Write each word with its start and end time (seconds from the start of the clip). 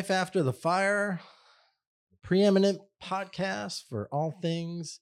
Life 0.00 0.10
After 0.10 0.42
the 0.42 0.54
Fire, 0.54 1.20
preeminent 2.22 2.80
podcast 3.04 3.82
for 3.86 4.08
all 4.10 4.30
things 4.30 5.00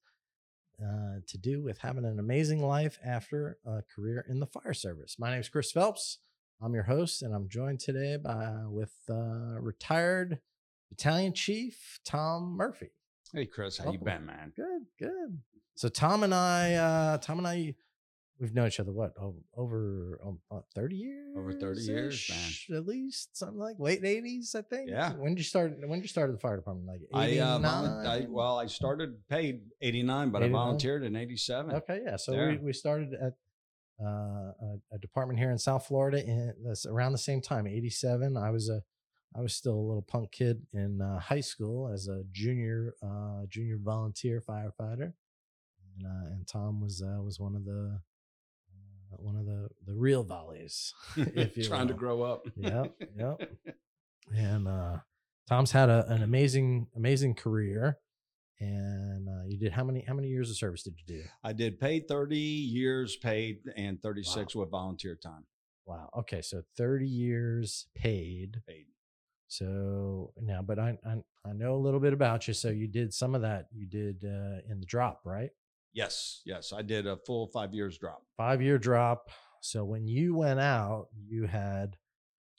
uh, 0.82 1.20
to 1.24 1.38
do 1.38 1.62
with 1.62 1.78
having 1.78 2.04
an 2.04 2.18
amazing 2.18 2.60
life 2.60 2.98
after 3.06 3.58
a 3.64 3.82
career 3.94 4.26
in 4.28 4.40
the 4.40 4.46
fire 4.48 4.74
service. 4.74 5.14
My 5.16 5.30
name 5.30 5.38
is 5.38 5.48
Chris 5.48 5.70
Phelps. 5.70 6.18
I'm 6.60 6.74
your 6.74 6.82
host, 6.82 7.22
and 7.22 7.32
I'm 7.32 7.48
joined 7.48 7.78
today 7.78 8.16
by 8.16 8.50
with 8.66 8.92
uh, 9.08 9.60
retired 9.60 10.40
battalion 10.88 11.32
chief 11.32 12.00
Tom 12.04 12.56
Murphy. 12.56 12.90
Hey 13.32 13.46
Chris, 13.46 13.78
how 13.78 13.92
you 13.92 14.00
been, 14.00 14.26
man? 14.26 14.52
Good, 14.56 14.82
good. 14.98 15.38
So 15.76 15.88
Tom 15.88 16.24
and 16.24 16.34
I, 16.34 16.74
uh, 16.74 17.18
Tom 17.18 17.38
and 17.38 17.46
I, 17.46 17.76
we've 18.40 18.54
known 18.54 18.66
each 18.68 18.80
other 18.80 18.92
what 18.92 19.12
over 19.20 19.38
over 19.56 20.20
um, 20.24 20.38
uh, 20.50 20.60
thirty 20.74 20.96
years, 20.96 21.36
Over 21.36 21.52
30 21.52 21.80
years, 21.80 22.30
man. 22.68 22.78
at 22.78 22.86
least 22.86 23.36
something 23.36 23.58
like 23.58 23.76
late 23.78 24.04
eighties, 24.04 24.54
I 24.54 24.62
think. 24.62 24.90
Yeah. 24.90 25.12
When 25.14 25.32
did 25.34 25.38
you 25.38 25.44
start? 25.44 25.76
When 25.80 25.98
did 25.98 26.04
you 26.04 26.08
start 26.08 26.30
the 26.32 26.38
fire 26.38 26.56
department? 26.56 26.86
Like 26.86 27.00
I, 27.12 27.38
uh, 27.38 27.58
I 27.60 28.26
well, 28.28 28.58
I 28.58 28.66
started 28.66 29.26
paid 29.28 29.62
eighty 29.80 30.02
nine, 30.02 30.30
but 30.30 30.42
89? 30.42 30.54
I 30.54 30.58
volunteered 30.64 31.04
in 31.04 31.16
eighty 31.16 31.36
seven. 31.36 31.74
Okay, 31.76 32.00
yeah. 32.04 32.16
So 32.16 32.32
we, 32.32 32.38
There. 32.38 32.58
we 32.62 32.72
started 32.72 33.14
at 33.14 33.34
uh, 34.00 34.06
a, 34.06 34.78
a 34.92 34.98
department 35.00 35.38
here 35.38 35.50
in 35.50 35.58
South 35.58 35.86
Florida 35.86 36.24
in 36.24 36.54
that's 36.64 36.86
around 36.86 37.12
the 37.12 37.18
same 37.18 37.40
time, 37.40 37.66
eighty 37.66 37.90
seven. 37.90 38.36
I 38.36 38.50
was 38.50 38.68
a 38.68 38.82
I 39.36 39.40
was 39.40 39.54
still 39.54 39.74
a 39.74 39.86
little 39.88 40.02
punk 40.02 40.32
kid 40.32 40.62
in 40.72 41.02
uh, 41.02 41.18
high 41.20 41.40
school 41.40 41.88
as 41.92 42.08
a 42.08 42.22
junior 42.32 42.94
uh, 43.02 43.44
junior 43.48 43.76
volunteer 43.82 44.40
firefighter, 44.40 45.12
and 45.96 46.06
uh, 46.06 46.26
and 46.32 46.46
Tom 46.46 46.80
was 46.80 47.02
uh, 47.02 47.20
was 47.22 47.38
one 47.40 47.54
of 47.54 47.64
the 47.64 48.00
one 49.10 49.36
of 49.36 49.46
the 49.46 49.68
the 49.86 49.94
real 49.94 50.22
volleys. 50.22 50.94
if 51.16 51.56
you're 51.56 51.66
Trying 51.66 51.88
to 51.88 51.94
grow 51.94 52.22
up. 52.22 52.46
Yep, 52.56 52.94
yep. 53.16 53.50
and 54.34 54.68
uh, 54.68 54.98
Tom's 55.48 55.72
had 55.72 55.88
a, 55.88 56.06
an 56.08 56.22
amazing 56.22 56.88
amazing 56.96 57.34
career. 57.34 57.98
And 58.60 59.28
uh, 59.28 59.44
you 59.46 59.56
did 59.56 59.72
how 59.72 59.84
many 59.84 60.04
how 60.06 60.14
many 60.14 60.28
years 60.28 60.50
of 60.50 60.56
service 60.56 60.82
did 60.82 60.94
you 60.98 61.18
do? 61.18 61.22
I 61.44 61.52
did 61.52 61.78
paid 61.78 62.08
thirty 62.08 62.36
years 62.36 63.16
paid 63.16 63.60
and 63.76 64.02
thirty 64.02 64.24
six 64.24 64.54
with 64.54 64.70
volunteer 64.70 65.14
time 65.14 65.44
Wow. 65.88 66.10
Okay, 66.18 66.42
so 66.42 66.62
30 66.76 67.08
years 67.08 67.86
paid. 67.94 68.60
paid. 68.68 68.84
So 69.48 70.34
now, 70.38 70.60
but 70.60 70.78
I, 70.78 70.98
I 71.06 71.14
I 71.46 71.52
know 71.54 71.74
a 71.74 71.80
little 71.80 71.98
bit 71.98 72.12
about 72.12 72.46
you. 72.46 72.52
So 72.52 72.68
you 72.68 72.86
did 72.86 73.14
some 73.14 73.34
of 73.34 73.40
that. 73.40 73.68
You 73.72 73.86
did 73.86 74.22
uh, 74.22 74.60
in 74.70 74.80
the 74.80 74.86
drop, 74.86 75.22
right? 75.24 75.48
Yes, 75.98 76.42
yes, 76.46 76.72
I 76.72 76.82
did 76.82 77.08
a 77.08 77.16
full 77.16 77.48
five 77.48 77.74
years 77.74 77.98
drop. 77.98 78.22
Five 78.36 78.62
year 78.62 78.78
drop. 78.78 79.30
So 79.60 79.84
when 79.84 80.06
you 80.06 80.36
went 80.36 80.60
out, 80.60 81.08
you 81.26 81.46
had 81.46 81.96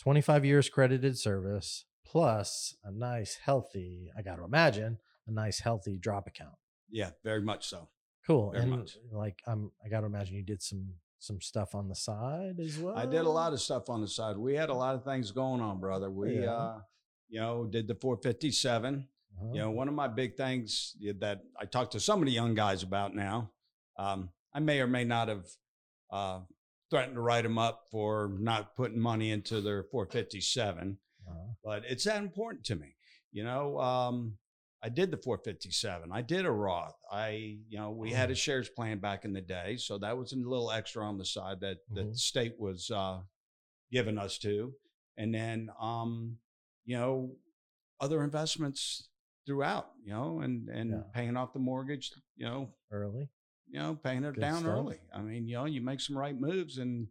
25 0.01 0.43
years 0.43 0.67
credited 0.67 1.17
service 1.17 1.85
plus 2.05 2.75
a 2.83 2.91
nice 2.91 3.37
healthy. 3.41 4.11
I 4.17 4.23
got 4.23 4.35
to 4.35 4.43
imagine 4.43 4.97
a 5.25 5.31
nice 5.31 5.61
healthy 5.61 5.97
drop 5.97 6.27
account. 6.27 6.55
Yeah, 6.89 7.11
very 7.23 7.41
much 7.41 7.69
so. 7.69 7.87
Cool. 8.27 8.51
Very 8.51 8.63
and 8.63 8.71
much. 8.71 8.97
like 9.13 9.39
I'm, 9.47 9.71
I 9.85 9.87
got 9.87 10.01
to 10.01 10.07
imagine 10.07 10.35
you 10.35 10.43
did 10.43 10.61
some 10.61 10.95
some 11.19 11.39
stuff 11.39 11.75
on 11.75 11.87
the 11.87 11.95
side 11.95 12.59
as 12.61 12.77
well. 12.77 12.97
I 12.97 13.05
did 13.05 13.21
a 13.21 13.29
lot 13.29 13.53
of 13.53 13.61
stuff 13.61 13.89
on 13.89 14.01
the 14.01 14.07
side. 14.09 14.37
We 14.37 14.55
had 14.55 14.69
a 14.69 14.73
lot 14.73 14.95
of 14.95 15.05
things 15.05 15.31
going 15.31 15.61
on, 15.61 15.79
brother. 15.79 16.11
We, 16.11 16.41
Yeah. 16.41 16.51
uh, 16.51 16.79
you 17.29 17.39
know, 17.39 17.65
did 17.65 17.87
the 17.87 17.95
457. 17.95 19.07
Uh-huh. 19.41 19.51
You 19.53 19.59
know, 19.61 19.71
one 19.71 19.87
of 19.87 19.93
my 19.93 20.07
big 20.07 20.35
things 20.35 20.95
that 21.19 21.41
I 21.59 21.65
talk 21.65 21.91
to 21.91 21.99
some 21.99 22.19
of 22.19 22.25
the 22.25 22.31
young 22.31 22.55
guys 22.55 22.83
about 22.83 23.15
now, 23.15 23.51
um, 23.97 24.29
I 24.53 24.59
may 24.59 24.79
or 24.81 24.87
may 24.87 25.03
not 25.03 25.27
have 25.27 25.45
uh, 26.11 26.39
threatened 26.89 27.15
to 27.15 27.21
write 27.21 27.43
them 27.43 27.57
up 27.57 27.85
for 27.91 28.31
not 28.39 28.75
putting 28.75 28.99
money 28.99 29.31
into 29.31 29.61
their 29.61 29.83
457, 29.83 30.97
Uh-huh. 31.27 31.37
but 31.63 31.83
it's 31.87 32.03
that 32.05 32.21
important 32.21 32.65
to 32.65 32.75
me. 32.75 32.95
You 33.31 33.43
know, 33.43 33.79
um, 33.79 34.37
I 34.81 34.89
did 34.89 35.11
the 35.11 35.17
457. 35.17 36.11
I 36.11 36.21
did 36.21 36.45
a 36.45 36.51
Roth. 36.51 36.95
I, 37.11 37.57
you 37.69 37.77
know, 37.77 37.91
we 37.91 38.11
had 38.11 38.31
a 38.31 38.35
shares 38.35 38.69
plan 38.69 38.97
back 38.99 39.23
in 39.25 39.33
the 39.33 39.41
day, 39.41 39.77
so 39.77 39.97
that 39.99 40.17
was 40.17 40.33
a 40.33 40.37
little 40.37 40.71
extra 40.71 41.05
on 41.05 41.17
the 41.17 41.25
side 41.25 41.59
that 41.61 41.77
that 41.93 42.11
the 42.11 42.17
state 42.17 42.55
was 42.59 42.89
uh, 42.89 43.19
giving 43.91 44.17
us 44.17 44.37
to, 44.39 44.73
and 45.17 45.33
then, 45.33 45.69
um, 45.79 46.37
you 46.85 46.97
know, 46.97 47.35
other 47.99 48.23
investments 48.23 49.09
throughout. 49.45 49.91
You 50.03 50.13
know, 50.13 50.39
and 50.41 50.69
and 50.69 50.91
Yeah. 50.91 51.01
paying 51.13 51.37
off 51.37 51.53
the 51.53 51.59
mortgage. 51.59 52.11
You 52.35 52.45
know, 52.45 52.69
early. 52.91 53.29
you 53.67 53.79
know, 53.79 53.95
paying 54.03 54.23
it 54.23 54.33
Good 54.35 54.41
down 54.41 54.61
stuff. 54.61 54.71
early. 54.71 54.99
I 55.13 55.21
mean, 55.21 55.47
you 55.47 55.55
know, 55.55 55.65
you 55.65 55.81
make 55.81 56.01
some 56.01 56.17
right 56.17 56.37
moves, 56.39 56.77
and 56.77 57.07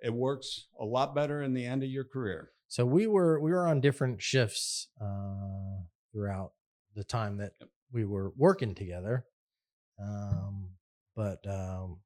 it 0.00 0.12
works 0.14 0.66
a 0.80 0.84
lot 0.84 1.14
better 1.14 1.42
in 1.42 1.52
the 1.54 1.66
end 1.66 1.82
of 1.82 1.90
your 1.90 2.04
career. 2.04 2.50
So 2.68 2.86
we 2.86 3.06
were 3.06 3.40
we 3.40 3.50
were 3.50 3.66
on 3.66 3.80
different 3.80 4.22
shifts 4.22 4.88
uh, 5.00 5.82
throughout 6.12 6.52
the 6.94 7.04
time 7.04 7.36
that 7.38 7.52
Yep. 7.60 7.68
we 7.92 8.04
were 8.04 8.30
working 8.36 8.74
together. 8.74 9.26
Um, 9.98 10.70
but 11.16 11.44
um, 11.46 11.98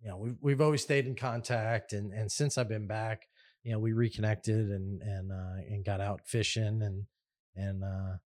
you 0.00 0.08
know, 0.08 0.16
we've 0.18 0.36
we've 0.40 0.60
always 0.60 0.82
stayed 0.82 1.06
in 1.06 1.14
contact, 1.14 1.92
and 1.92 2.12
and 2.12 2.30
since 2.30 2.58
I've 2.58 2.68
been 2.68 2.86
back, 2.88 3.28
you 3.62 3.72
know, 3.72 3.78
we 3.78 3.92
reconnected 3.92 4.70
and 4.70 5.00
and 5.02 5.30
uh, 5.32 5.62
and 5.70 5.84
got 5.84 6.00
out 6.00 6.22
fishing 6.26 6.82
and 6.82 7.06
and 7.54 7.84
uh, 7.84 8.16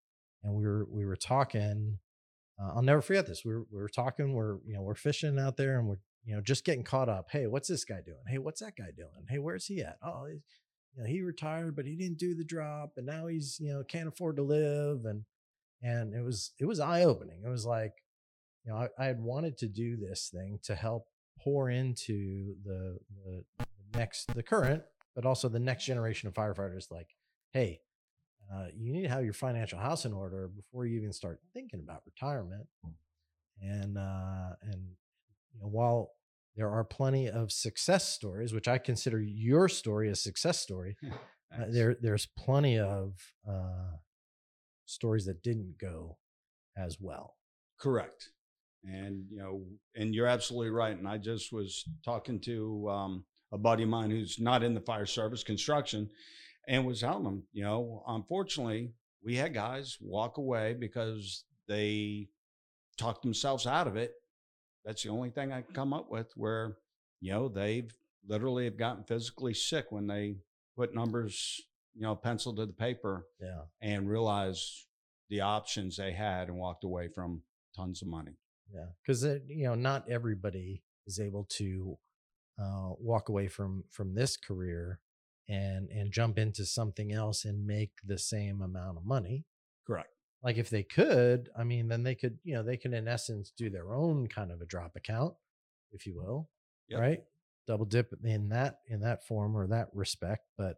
and 0.42 0.54
we 0.54 0.64
were 0.64 0.86
we 0.90 1.04
were 1.04 1.16
talking. 1.16 1.98
Uh, 2.60 2.72
I'll 2.74 2.82
never 2.82 3.02
forget 3.02 3.26
this. 3.26 3.44
We 3.44 3.54
were 3.54 3.66
we 3.70 3.80
were 3.80 3.88
talking. 3.88 4.32
We're 4.32 4.58
you 4.66 4.74
know 4.74 4.82
we're 4.82 4.94
fishing 4.94 5.38
out 5.38 5.56
there, 5.56 5.78
and 5.78 5.88
we're 5.88 5.98
you 6.24 6.34
know 6.34 6.40
just 6.40 6.64
getting 6.64 6.84
caught 6.84 7.08
up. 7.08 7.28
Hey, 7.30 7.46
what's 7.46 7.68
this 7.68 7.84
guy 7.84 8.00
doing? 8.04 8.24
Hey, 8.28 8.38
what's 8.38 8.60
that 8.60 8.76
guy 8.76 8.90
doing? 8.96 9.26
Hey, 9.28 9.38
where's 9.38 9.66
he 9.66 9.80
at? 9.80 9.98
Oh, 10.02 10.26
he's, 10.26 10.42
you 10.94 11.02
know, 11.02 11.08
he 11.08 11.22
retired, 11.22 11.76
but 11.76 11.86
he 11.86 11.96
didn't 11.96 12.18
do 12.18 12.34
the 12.34 12.44
drop, 12.44 12.92
and 12.96 13.06
now 13.06 13.26
he's 13.26 13.58
you 13.60 13.72
know 13.72 13.82
can't 13.84 14.08
afford 14.08 14.36
to 14.36 14.42
live, 14.42 15.04
and 15.04 15.24
and 15.82 16.14
it 16.14 16.22
was 16.22 16.52
it 16.58 16.66
was 16.66 16.80
eye 16.80 17.02
opening. 17.02 17.42
It 17.44 17.48
was 17.48 17.66
like, 17.66 17.92
you 18.64 18.72
know, 18.72 18.78
I, 18.78 18.88
I 18.98 19.06
had 19.06 19.20
wanted 19.20 19.58
to 19.58 19.68
do 19.68 19.96
this 19.96 20.30
thing 20.32 20.58
to 20.64 20.74
help 20.74 21.06
pour 21.40 21.70
into 21.70 22.54
the 22.64 22.98
the 23.24 23.44
next 23.94 24.34
the 24.34 24.42
current, 24.42 24.82
but 25.14 25.26
also 25.26 25.48
the 25.48 25.58
next 25.58 25.84
generation 25.84 26.28
of 26.28 26.34
firefighters. 26.34 26.90
Like, 26.90 27.08
hey, 27.52 27.80
uh, 28.52 28.66
you 28.74 28.92
need 28.92 29.02
to 29.02 29.08
have 29.08 29.24
your 29.24 29.32
financial 29.32 29.78
house 29.78 30.04
in 30.04 30.12
order 30.12 30.48
before 30.48 30.86
you 30.86 30.98
even 30.98 31.12
start 31.12 31.40
thinking 31.52 31.80
about 31.80 32.02
retirement. 32.06 32.66
And 33.60 33.96
uh, 33.96 34.50
and 34.62 34.82
you 35.52 35.60
know, 35.60 35.68
while 35.68 36.12
there 36.56 36.70
are 36.70 36.84
plenty 36.84 37.28
of 37.28 37.50
success 37.50 38.08
stories, 38.08 38.52
which 38.52 38.68
I 38.68 38.78
consider 38.78 39.20
your 39.20 39.68
story 39.68 40.10
a 40.10 40.14
success 40.14 40.60
story, 40.60 40.96
uh, 41.54 41.64
there 41.68 41.96
there's 42.00 42.26
plenty 42.38 42.78
of 42.78 43.14
uh, 43.48 43.96
stories 44.84 45.26
that 45.26 45.42
didn't 45.42 45.76
go 45.78 46.18
as 46.76 46.98
well. 47.00 47.36
Correct. 47.78 48.30
And 48.84 49.24
you 49.30 49.38
know, 49.38 49.62
and 49.96 50.14
you're 50.14 50.26
absolutely 50.26 50.70
right. 50.70 50.96
And 50.96 51.08
I 51.08 51.18
just 51.18 51.52
was 51.52 51.84
talking 52.04 52.40
to 52.40 52.88
um, 52.88 53.24
a 53.52 53.58
buddy 53.58 53.82
of 53.82 53.88
mine 53.88 54.10
who's 54.10 54.38
not 54.38 54.62
in 54.62 54.74
the 54.74 54.80
fire 54.80 55.06
service 55.06 55.42
construction, 55.42 56.08
and 56.66 56.84
was 56.86 57.00
telling 57.00 57.24
them, 57.24 57.42
you 57.52 57.62
know, 57.62 58.02
unfortunately, 58.06 58.92
we 59.22 59.36
had 59.36 59.54
guys 59.54 59.98
walk 60.00 60.38
away 60.38 60.74
because 60.74 61.44
they 61.68 62.28
talked 62.96 63.22
themselves 63.22 63.66
out 63.66 63.86
of 63.86 63.96
it. 63.96 64.12
That's 64.84 65.02
the 65.02 65.08
only 65.10 65.30
thing 65.30 65.52
I 65.52 65.62
can 65.62 65.74
come 65.74 65.92
up 65.92 66.10
with 66.10 66.32
where, 66.36 66.76
you 67.20 67.32
know, 67.32 67.48
they've 67.48 67.90
literally 68.28 68.64
have 68.64 68.76
gotten 68.76 69.04
physically 69.04 69.54
sick 69.54 69.86
when 69.90 70.06
they 70.06 70.36
put 70.76 70.94
numbers, 70.94 71.60
you 71.94 72.02
know, 72.02 72.14
pencil 72.14 72.54
to 72.56 72.66
the 72.66 72.72
paper 72.72 73.26
Yeah. 73.40 73.62
and 73.80 74.08
realized 74.08 74.86
the 75.28 75.40
options 75.40 75.96
they 75.96 76.12
had 76.12 76.48
and 76.48 76.56
walked 76.56 76.84
away 76.84 77.08
from 77.08 77.42
tons 77.74 78.02
of 78.02 78.08
money. 78.08 78.36
Yeah, 78.72 78.86
because 79.02 79.24
you 79.24 79.64
know, 79.64 79.74
not 79.76 80.08
everybody 80.08 80.82
is 81.06 81.20
able 81.20 81.44
to 81.50 81.98
uh, 82.60 82.90
walk 82.98 83.28
away 83.28 83.46
from 83.48 83.84
from 83.90 84.14
this 84.14 84.36
career 84.36 85.00
and 85.48 85.88
and 85.90 86.12
jump 86.12 86.38
into 86.38 86.64
something 86.64 87.12
else 87.12 87.44
and 87.44 87.66
make 87.66 87.90
the 88.04 88.18
same 88.18 88.62
amount 88.62 88.98
of 88.98 89.04
money. 89.04 89.44
Correct. 89.86 90.08
Like 90.42 90.58
if 90.58 90.70
they 90.70 90.82
could, 90.82 91.48
I 91.58 91.64
mean, 91.64 91.88
then 91.88 92.02
they 92.02 92.14
could, 92.14 92.38
you 92.44 92.54
know, 92.54 92.62
they 92.62 92.76
can 92.76 92.94
in 92.94 93.08
essence 93.08 93.52
do 93.56 93.70
their 93.70 93.94
own 93.94 94.28
kind 94.28 94.52
of 94.52 94.60
a 94.60 94.66
drop 94.66 94.96
account, 94.96 95.34
if 95.92 96.06
you 96.06 96.14
mm-hmm. 96.14 96.26
will, 96.26 96.48
Yep. 96.88 97.00
right? 97.00 97.24
Double 97.66 97.84
dip 97.86 98.12
in 98.24 98.50
that 98.50 98.80
in 98.86 99.00
that 99.00 99.26
form 99.26 99.56
or 99.56 99.66
that 99.66 99.88
respect. 99.92 100.46
But 100.56 100.76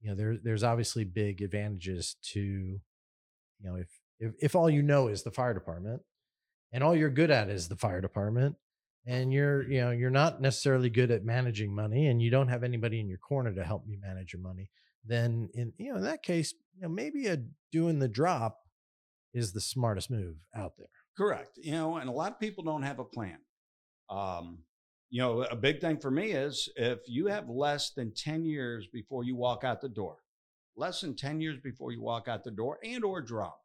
you 0.00 0.10
know, 0.10 0.16
there 0.16 0.36
there's 0.42 0.64
obviously 0.64 1.04
big 1.04 1.42
advantages 1.42 2.16
to, 2.32 2.40
you 2.40 2.80
know, 3.62 3.76
if 3.76 3.88
if 4.18 4.32
if 4.40 4.56
all 4.56 4.68
you 4.68 4.82
know 4.82 5.08
is 5.08 5.22
the 5.22 5.30
fire 5.30 5.54
department 5.54 6.02
and 6.72 6.82
all 6.82 6.96
you're 6.96 7.10
good 7.10 7.30
at 7.30 7.48
is 7.48 7.68
the 7.68 7.76
fire 7.76 8.00
department 8.00 8.56
and 9.06 9.32
you're 9.32 9.68
you 9.70 9.80
know 9.80 9.90
you're 9.90 10.10
not 10.10 10.40
necessarily 10.40 10.90
good 10.90 11.10
at 11.10 11.24
managing 11.24 11.74
money 11.74 12.06
and 12.06 12.22
you 12.22 12.30
don't 12.30 12.48
have 12.48 12.62
anybody 12.62 13.00
in 13.00 13.08
your 13.08 13.18
corner 13.18 13.52
to 13.52 13.64
help 13.64 13.84
you 13.86 13.98
manage 14.00 14.32
your 14.32 14.42
money 14.42 14.70
then 15.04 15.48
in 15.54 15.72
you 15.76 15.90
know 15.90 15.98
in 15.98 16.04
that 16.04 16.22
case 16.22 16.54
you 16.74 16.82
know 16.82 16.88
maybe 16.88 17.26
a 17.26 17.38
doing 17.70 17.98
the 17.98 18.08
drop 18.08 18.60
is 19.32 19.52
the 19.52 19.60
smartest 19.60 20.10
move 20.10 20.36
out 20.54 20.72
there 20.78 20.88
Correct. 21.16 21.58
You 21.62 21.72
know, 21.72 21.96
and 21.96 22.08
a 22.08 22.12
lot 22.12 22.32
of 22.32 22.40
people 22.40 22.64
don't 22.64 22.82
have 22.82 22.98
a 22.98 23.04
plan. 23.04 23.38
Um, 24.10 24.58
you 25.10 25.22
know, 25.22 25.42
a 25.42 25.56
big 25.56 25.80
thing 25.80 25.98
for 25.98 26.10
me 26.10 26.32
is 26.32 26.68
if 26.76 27.00
you 27.06 27.26
have 27.26 27.48
less 27.48 27.90
than 27.90 28.12
10 28.14 28.44
years 28.44 28.88
before 28.92 29.22
you 29.22 29.36
walk 29.36 29.62
out 29.62 29.80
the 29.80 29.88
door, 29.88 30.16
less 30.76 31.00
than 31.00 31.14
10 31.14 31.40
years 31.40 31.58
before 31.62 31.92
you 31.92 32.02
walk 32.02 32.26
out 32.26 32.42
the 32.42 32.50
door 32.50 32.78
and 32.84 33.04
or 33.04 33.20
drop. 33.20 33.60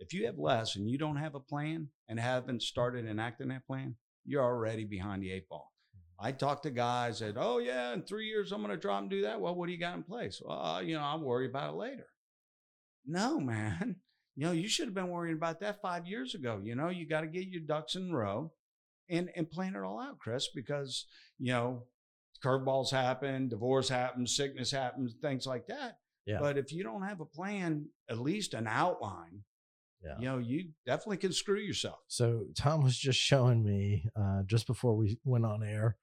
If 0.00 0.12
you 0.12 0.26
have 0.26 0.38
less 0.38 0.74
and 0.74 0.90
you 0.90 0.98
don't 0.98 1.16
have 1.16 1.36
a 1.36 1.40
plan 1.40 1.88
and 2.08 2.18
haven't 2.18 2.62
started 2.62 3.06
enacting 3.06 3.48
that 3.48 3.66
plan, 3.66 3.94
you're 4.24 4.42
already 4.42 4.84
behind 4.84 5.22
the 5.22 5.32
eight 5.32 5.48
ball. 5.48 5.72
I 6.18 6.30
talk 6.32 6.62
to 6.62 6.70
guys 6.70 7.18
that, 7.18 7.34
oh 7.36 7.58
yeah, 7.58 7.92
in 7.92 8.02
three 8.02 8.26
years 8.26 8.52
I'm 8.52 8.62
going 8.62 8.70
to 8.70 8.80
drop 8.80 9.00
and 9.00 9.10
do 9.10 9.22
that. 9.22 9.40
Well, 9.40 9.54
what 9.54 9.66
do 9.66 9.72
you 9.72 9.78
got 9.78 9.96
in 9.96 10.04
place? 10.04 10.40
Well, 10.44 10.58
uh, 10.58 10.80
you 10.80 10.94
know, 10.94 11.02
I'll 11.02 11.20
worry 11.20 11.46
about 11.46 11.74
it 11.74 11.76
later. 11.76 12.06
No, 13.06 13.40
man. 13.40 13.96
You 14.34 14.46
know, 14.46 14.52
you 14.52 14.66
should 14.66 14.86
have 14.86 14.94
been 14.94 15.10
worrying 15.10 15.36
about 15.36 15.60
that 15.60 15.82
five 15.82 16.06
years 16.06 16.34
ago. 16.34 16.58
You 16.64 16.74
know, 16.74 16.88
you 16.88 17.06
got 17.06 17.20
to 17.20 17.26
get 17.26 17.48
your 17.48 17.60
ducks 17.60 17.96
in 17.96 18.10
a 18.10 18.16
row 18.16 18.50
and 19.10 19.28
and 19.36 19.50
plan 19.50 19.76
it 19.76 19.82
all 19.82 20.00
out, 20.00 20.20
Chris, 20.20 20.48
because 20.54 21.04
you 21.38 21.52
know, 21.52 21.82
curveballs 22.42 22.90
happen, 22.90 23.50
divorce 23.50 23.90
happens, 23.90 24.34
sickness 24.34 24.70
happens, 24.70 25.16
things 25.20 25.44
like 25.44 25.66
that. 25.66 25.98
Yeah. 26.24 26.38
But 26.40 26.56
if 26.56 26.72
you 26.72 26.82
don't 26.82 27.02
have 27.02 27.20
a 27.20 27.26
plan, 27.26 27.90
at 28.08 28.20
least 28.20 28.54
an 28.54 28.66
outline, 28.66 29.42
Yeah. 30.04 30.18
you 30.18 30.24
know, 30.24 30.38
you 30.38 30.70
definitely 30.84 31.18
can 31.18 31.32
screw 31.32 31.60
yourself. 31.60 31.98
So 32.08 32.46
Tom 32.56 32.82
was 32.82 32.98
just 32.98 33.18
showing 33.18 33.62
me 33.62 34.08
uh, 34.16 34.42
just 34.46 34.66
before 34.66 34.96
we 34.96 35.18
went 35.24 35.46
on 35.46 35.62
air. 35.62 35.96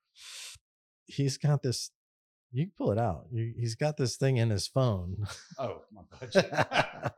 He's 1.05 1.37
got 1.37 1.63
this. 1.63 1.91
You 2.51 2.65
can 2.65 2.71
pull 2.77 2.91
it 2.91 2.97
out. 2.97 3.25
You, 3.31 3.53
he's 3.59 3.75
got 3.75 3.97
this 3.97 4.15
thing 4.15 4.37
in 4.37 4.49
his 4.49 4.67
phone. 4.67 5.25
Oh, 5.57 5.81
my 5.91 6.01
budget. 6.19 6.49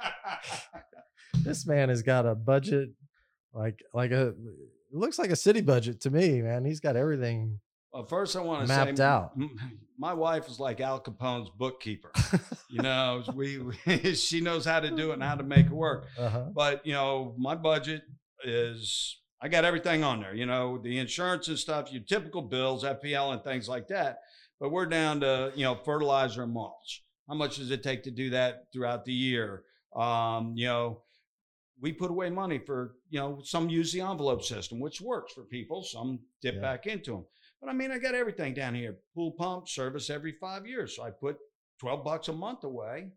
this 1.44 1.66
man 1.66 1.90
has 1.90 2.02
got 2.02 2.26
a 2.26 2.36
budget 2.36 2.90
like 3.54 3.82
like 3.94 4.12
a. 4.12 4.30
It 4.30 4.98
looks 4.98 5.20
like 5.20 5.30
a 5.30 5.36
city 5.36 5.62
budget 5.62 6.02
to 6.02 6.10
me, 6.10 6.42
man. 6.42 6.66
He's 6.66 6.80
got 6.80 6.96
everything. 6.96 7.60
Well, 7.94 8.06
first 8.06 8.36
I 8.36 8.42
want 8.42 8.62
to 8.62 8.68
Mapped 8.68 8.98
say, 8.98 9.04
out. 9.04 9.32
My 9.98 10.14
wife 10.14 10.48
is 10.48 10.60
like 10.60 10.80
Al 10.82 11.00
Capone's 11.00 11.50
bookkeeper. 11.50 12.12
You 12.74 12.82
know, 12.82 13.22
we, 13.36 13.58
we 13.60 13.76
she 14.16 14.40
knows 14.40 14.64
how 14.64 14.80
to 14.80 14.90
do 14.90 15.10
it 15.12 15.16
and 15.16 15.24
how 15.24 15.36
to 15.36 15.44
make 15.44 15.66
it 15.66 15.72
work. 15.74 16.06
Uh-huh. 16.18 16.46
but 16.56 16.86
you 16.86 16.94
know 16.94 17.36
my 17.38 17.54
budget 17.54 18.04
is 18.46 19.18
i 19.42 19.50
got 19.50 19.66
everything 19.66 20.06
on 20.06 20.22
there 20.22 20.34
you 20.34 20.46
know 20.46 20.78
the 20.78 20.98
insurance 20.98 21.50
and 21.50 21.60
stuff 21.60 21.92
your 21.92 22.02
typical 22.04 22.42
bills 22.42 22.86
fpl 22.86 23.34
and 23.34 23.44
things 23.44 23.68
like 23.68 23.90
that 23.90 24.20
but 24.62 24.72
we're 24.72 24.86
down 24.86 25.20
to 25.20 25.52
you 25.54 25.64
know 25.66 25.76
fertilizer 25.76 26.44
and 26.44 26.54
mulch 26.54 27.04
how 27.28 27.36
much 27.36 27.58
does 27.58 27.72
it 27.72 27.84
take 27.84 28.04
to 28.04 28.10
do 28.12 28.30
that 28.30 28.68
throughout 28.72 29.04
the 29.04 29.14
year 29.14 29.64
um, 29.98 30.54
you 30.56 30.66
know 30.66 31.02
we 31.82 31.92
put 31.92 32.10
away 32.10 32.30
money 32.30 32.58
for 32.58 32.96
you 33.10 33.20
know 33.20 33.42
some 33.44 33.70
use 33.70 33.92
the 33.92 34.00
envelope 34.00 34.42
system 34.44 34.80
which 34.80 35.02
works 35.02 35.34
for 35.34 35.44
people 35.44 35.84
some 35.84 36.20
dip 36.42 36.56
Yeah. 36.56 36.62
back 36.62 36.88
into 36.88 37.12
them 37.12 37.26
but 37.62 37.70
i 37.70 37.74
mean 37.74 37.92
i 37.92 37.98
got 37.98 38.16
everything 38.16 38.54
down 38.54 38.74
here 38.76 38.98
pool 39.16 39.32
pump 39.38 39.68
service 39.70 40.10
every 40.10 40.34
five 40.42 40.66
years 40.66 40.96
so 40.96 41.04
i 41.04 41.10
put 41.10 41.38
12 41.80 42.04
bucks 42.04 42.28
a 42.28 42.34
month 42.34 42.64
away 42.64 43.08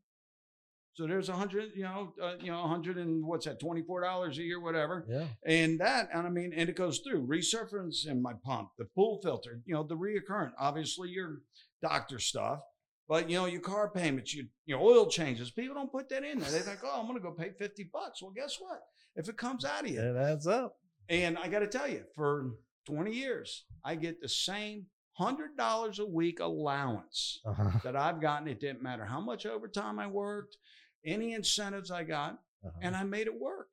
so 0.96 1.08
there's 1.08 1.28
a 1.28 1.32
hundred, 1.32 1.70
you 1.74 1.82
know, 1.82 2.12
uh, 2.22 2.34
you 2.40 2.52
know, 2.52 2.62
a 2.62 2.68
hundred 2.68 2.98
and 2.98 3.26
what's 3.26 3.46
that, 3.46 3.58
twenty 3.58 3.82
four 3.82 4.00
dollars 4.00 4.38
a 4.38 4.44
year, 4.44 4.60
whatever. 4.60 5.04
Yeah. 5.08 5.24
And 5.44 5.80
that, 5.80 6.08
and 6.14 6.24
I 6.24 6.30
mean, 6.30 6.52
and 6.54 6.68
it 6.68 6.76
goes 6.76 7.00
through 7.00 7.26
resurfacing 7.26 8.06
in 8.06 8.22
my 8.22 8.34
pump, 8.44 8.68
the 8.78 8.84
pool 8.94 9.18
filter, 9.20 9.60
you 9.66 9.74
know, 9.74 9.82
the 9.82 9.96
reoccurrent, 9.96 10.52
obviously 10.56 11.08
your 11.08 11.38
doctor 11.82 12.20
stuff, 12.20 12.60
but 13.08 13.28
you 13.28 13.36
know, 13.36 13.46
your 13.46 13.60
car 13.60 13.90
payments, 13.90 14.36
your 14.36 14.46
your 14.66 14.78
oil 14.78 15.06
changes. 15.08 15.50
People 15.50 15.74
don't 15.74 15.90
put 15.90 16.08
that 16.10 16.22
in 16.22 16.38
there. 16.38 16.48
They 16.52 16.60
think, 16.60 16.78
oh, 16.84 17.00
I'm 17.00 17.08
gonna 17.08 17.18
go 17.18 17.32
pay 17.32 17.50
fifty 17.58 17.90
bucks. 17.92 18.22
Well, 18.22 18.30
guess 18.30 18.58
what? 18.60 18.78
If 19.16 19.28
it 19.28 19.36
comes 19.36 19.64
out 19.64 19.82
of 19.82 19.90
you, 19.90 20.00
It 20.00 20.16
adds 20.16 20.46
up. 20.46 20.76
and 21.08 21.36
I 21.38 21.48
got 21.48 21.58
to 21.60 21.66
tell 21.66 21.88
you, 21.88 22.04
for 22.14 22.52
20 22.84 23.12
years, 23.12 23.64
I 23.84 23.94
get 23.94 24.20
the 24.20 24.28
same 24.28 24.86
hundred 25.12 25.56
dollars 25.56 25.98
a 25.98 26.06
week 26.06 26.40
allowance 26.40 27.40
Uh-huh. 27.44 27.70
that 27.84 27.96
I've 27.96 28.20
gotten. 28.20 28.48
It 28.48 28.60
didn't 28.60 28.82
matter 28.82 29.04
how 29.04 29.20
much 29.20 29.46
overtime 29.46 29.98
I 29.98 30.06
worked, 30.06 30.56
any 31.04 31.32
incentives 31.34 31.90
I 31.90 32.02
got, 32.04 32.40
Uh-huh. 32.64 32.78
and 32.82 32.96
I 32.96 33.04
made 33.04 33.26
it 33.26 33.40
work 33.40 33.68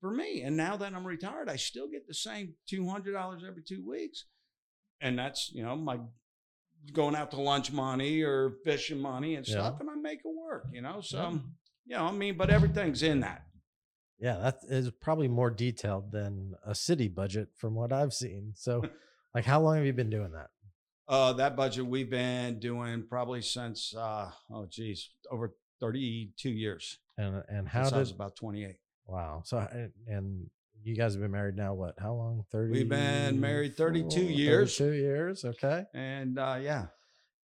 for 0.00 0.10
me. 0.10 0.42
And 0.42 0.56
now 0.56 0.76
that 0.76 0.92
I'm 0.94 1.06
retired, 1.06 1.48
I 1.48 1.56
still 1.56 1.88
get 1.88 2.06
the 2.06 2.14
same 2.14 2.54
$200 2.70 3.42
every 3.46 3.62
two 3.62 3.82
weeks. 3.86 4.26
And 5.00 5.18
that's, 5.18 5.50
you 5.52 5.62
know, 5.62 5.76
my 5.76 5.98
going 6.92 7.14
out 7.16 7.30
to 7.30 7.40
lunch 7.40 7.72
money 7.72 8.20
or 8.22 8.56
fishing 8.64 8.98
money 9.00 9.36
and 9.36 9.46
Yeah. 9.46 9.54
stuff, 9.54 9.80
and 9.80 9.88
I 9.88 9.94
make 9.94 10.18
it 10.18 10.28
work, 10.28 10.66
you 10.70 10.82
know? 10.82 11.00
So, 11.00 11.16
Yeah. 11.22 11.38
you 11.86 11.96
know, 11.96 12.04
I 12.06 12.12
mean, 12.12 12.36
but 12.36 12.50
everything's 12.50 13.02
in 13.02 13.20
that. 13.20 13.46
Yeah, 14.18 14.36
that 14.38 14.58
is 14.68 14.90
probably 14.90 15.28
more 15.28 15.50
detailed 15.50 16.12
than 16.12 16.54
a 16.64 16.74
city 16.74 17.08
budget 17.08 17.48
from 17.56 17.74
what 17.74 17.92
I've 17.92 18.12
seen. 18.12 18.52
So, 18.54 18.82
like, 19.34 19.44
how 19.44 19.60
long 19.60 19.76
have 19.76 19.84
you 19.86 19.92
been 19.92 20.10
doing 20.10 20.32
that? 20.32 20.50
Uh, 21.06 21.32
that 21.34 21.56
budget 21.56 21.84
we've 21.84 22.08
been 22.08 22.58
doing 22.58 23.04
probably 23.08 23.42
since, 23.42 23.94
uh, 23.94 24.30
oh, 24.50 24.66
geez, 24.70 25.10
over 25.30 25.54
32 25.80 26.48
years. 26.48 26.98
And 27.18 27.42
and 27.48 27.68
how 27.68 27.84
Since 27.84 27.92
I 27.92 27.98
was 27.98 28.10
about 28.10 28.36
28. 28.36 28.76
wow? 29.06 29.42
So 29.44 29.66
and, 30.06 30.50
you 30.82 30.94
guys 30.96 31.14
have 31.14 31.22
been 31.22 31.30
married 31.30 31.56
now? 31.56 31.72
What? 31.72 31.94
How 31.98 32.12
long? 32.12 32.44
Thirty. 32.52 32.72
We've 32.72 32.88
been 32.88 33.40
married 33.40 33.74
32 33.74 34.20
years. 34.20 34.76
Two 34.76 34.92
years. 34.92 35.42
Okay. 35.44 35.84
And 35.94 36.38
uh, 36.38 36.58
yeah, 36.60 36.86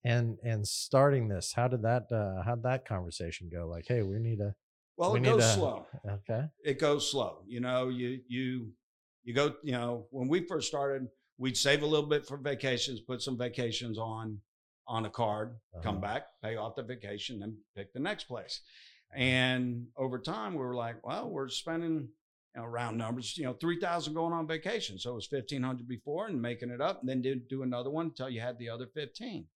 And 0.05 0.37
and 0.43 0.67
starting 0.69 1.29
this, 1.29 1.55
how 1.55 1.67
did 1.69 1.81
that 1.83 2.13
uh 2.13 2.43
how'd 2.43 2.63
that 2.65 2.85
conversation 2.87 3.49
go? 3.51 3.67
Like, 3.67 3.87
hey, 3.89 4.03
we 4.03 4.19
need 4.19 4.41
a 4.41 4.55
well, 5.01 5.13
We 5.15 5.21
it 5.21 5.25
goes 5.25 5.43
to- 5.43 5.53
slow. 5.55 5.87
okay. 6.07 6.45
it 6.65 6.79
goes 6.79 7.11
slow. 7.11 7.43
You 7.47 7.61
know, 7.61 7.89
you 7.89 8.21
you 8.29 8.73
you 9.25 9.35
go. 9.35 9.55
You 9.63 9.73
know, 9.73 10.07
when 10.11 10.29
we 10.29 10.47
first 10.47 10.69
started, 10.69 11.09
we'd 11.39 11.57
save 11.57 11.83
a 11.83 11.87
little 11.87 12.07
bit 12.09 12.27
for 12.27 12.37
vacations, 12.37 13.01
put 13.01 13.23
some 13.23 13.37
vacations 13.39 13.99
on 13.99 14.41
on 14.87 15.07
a 15.07 15.11
card, 15.11 15.57
come 15.83 15.97
Uh-huh. 15.99 16.07
back, 16.15 16.23
pay 16.43 16.57
off 16.57 16.75
the 16.77 16.83
vacation, 16.83 17.39
then 17.41 17.57
pick 17.77 17.93
the 17.93 18.01
next 18.01 18.25
place. 18.25 18.61
And 19.15 19.87
over 19.97 20.19
time, 20.19 20.53
we 20.53 20.59
were 20.61 20.75
like, 20.75 21.05
well, 21.07 21.31
we're 21.31 21.49
spending 21.49 22.09
you 22.57 22.61
know, 22.61 22.67
round 22.67 22.99
numbers, 22.99 23.37
you 23.39 23.45
know, 23.45 23.53
three 23.55 23.79
thousand 23.81 24.15
going 24.15 24.33
on 24.33 24.47
vacation. 24.47 24.99
So 24.99 25.13
it 25.13 25.15
was 25.15 25.27
fifteen 25.27 25.63
hundred 25.63 25.89
before, 25.89 26.27
and 26.27 26.41
making 26.43 26.71
it 26.71 26.81
up, 26.81 27.01
and 27.01 27.09
then 27.09 27.23
did 27.23 27.49
do 27.49 27.63
another 27.63 27.91
one 27.91 28.07
until 28.07 28.29
you 28.29 28.41
had 28.41 28.59
the 28.59 28.69
other 28.69 28.87
fifteen. 28.87 29.47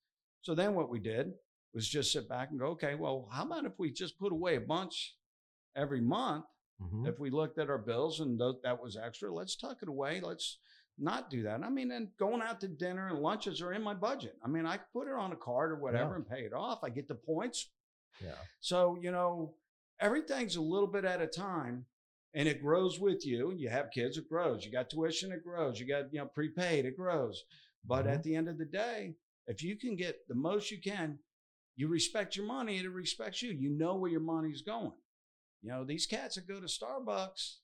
So 0.42 0.54
then 0.54 0.74
what 0.74 0.88
we 0.90 1.00
did 1.00 1.32
was 1.72 1.88
just 1.88 2.12
sit 2.12 2.28
back 2.28 2.50
and 2.50 2.60
go, 2.60 2.66
okay, 2.68 2.94
well, 2.94 3.28
how 3.32 3.44
about 3.44 3.64
if 3.64 3.72
we 3.78 3.90
just 3.90 4.16
put 4.18 4.30
away 4.32 4.54
a 4.56 4.60
bunch 4.60 5.16
every 5.76 6.00
month? 6.00 6.44
Mhm. 6.80 7.06
If 7.08 7.18
we 7.18 7.30
looked 7.30 7.58
at 7.58 7.70
our 7.70 7.78
bills 7.78 8.20
and 8.20 8.38
th- 8.38 8.56
that 8.62 8.80
was 8.82 8.96
extra, 8.96 9.32
let's 9.32 9.56
tuck 9.56 9.82
it 9.82 9.88
away. 9.88 10.20
Let's 10.20 10.58
not 10.98 11.30
do 11.30 11.42
that. 11.42 11.62
I 11.62 11.70
mean, 11.70 11.90
and 11.90 12.16
going 12.16 12.42
out 12.42 12.60
to 12.60 12.68
dinner 12.68 13.08
and 13.08 13.18
lunches 13.20 13.60
are 13.62 13.72
in 13.72 13.82
my 13.82 13.94
budget. 13.94 14.36
I 14.42 14.48
mean, 14.48 14.66
I 14.66 14.76
could 14.78 14.92
put 14.92 15.08
it 15.08 15.14
on 15.14 15.32
a 15.32 15.36
card 15.36 15.72
or 15.72 15.76
whatever 15.76 16.10
Yeah. 16.10 16.16
and 16.16 16.28
pay 16.28 16.44
it 16.44 16.52
off. 16.52 16.82
I 16.84 16.90
get 16.90 17.08
the 17.08 17.14
points. 17.14 17.70
Yeah. 18.20 18.38
So, 18.60 18.96
you 19.00 19.10
know, 19.10 19.56
everything's 20.00 20.56
a 20.56 20.60
little 20.62 20.86
bit 20.88 21.04
at 21.04 21.20
a 21.22 21.26
time 21.26 21.86
and 22.32 22.48
it 22.48 22.60
grows 22.62 22.98
with 23.00 23.24
you. 23.26 23.50
And 23.50 23.60
you 23.60 23.68
have 23.70 23.90
kids, 23.92 24.16
it 24.18 24.28
grows. 24.28 24.64
You 24.64 24.70
got 24.72 24.90
tuition, 24.90 25.32
it 25.32 25.42
grows. 25.44 25.78
You 25.80 25.86
got, 25.86 26.12
you 26.12 26.20
know, 26.20 26.26
prepaid, 26.26 26.84
it 26.84 26.96
grows. 26.96 27.44
But 27.84 28.06
Mhm. 28.06 28.10
at 28.14 28.22
the 28.22 28.34
end 28.36 28.48
of 28.48 28.58
the 28.58 28.64
day, 28.64 29.16
if 29.46 29.62
you 29.62 29.76
can 29.76 29.94
get 29.96 30.26
the 30.28 30.34
most 30.34 30.70
you 30.70 30.80
can, 30.80 31.18
you 31.76 31.88
respect 31.88 32.36
your 32.36 32.46
money 32.46 32.76
and 32.78 32.86
it 32.86 32.90
respects 32.90 33.42
you. 33.42 33.50
You 33.52 33.70
know 33.70 33.96
where 33.96 34.10
your 34.10 34.20
money's 34.20 34.62
going. 34.62 34.96
You 35.64 35.70
know, 35.70 35.84
these 35.84 36.06
cats 36.06 36.34
that 36.34 36.46
go 36.46 36.60
to 36.60 36.66
Starbucks, 36.66 37.56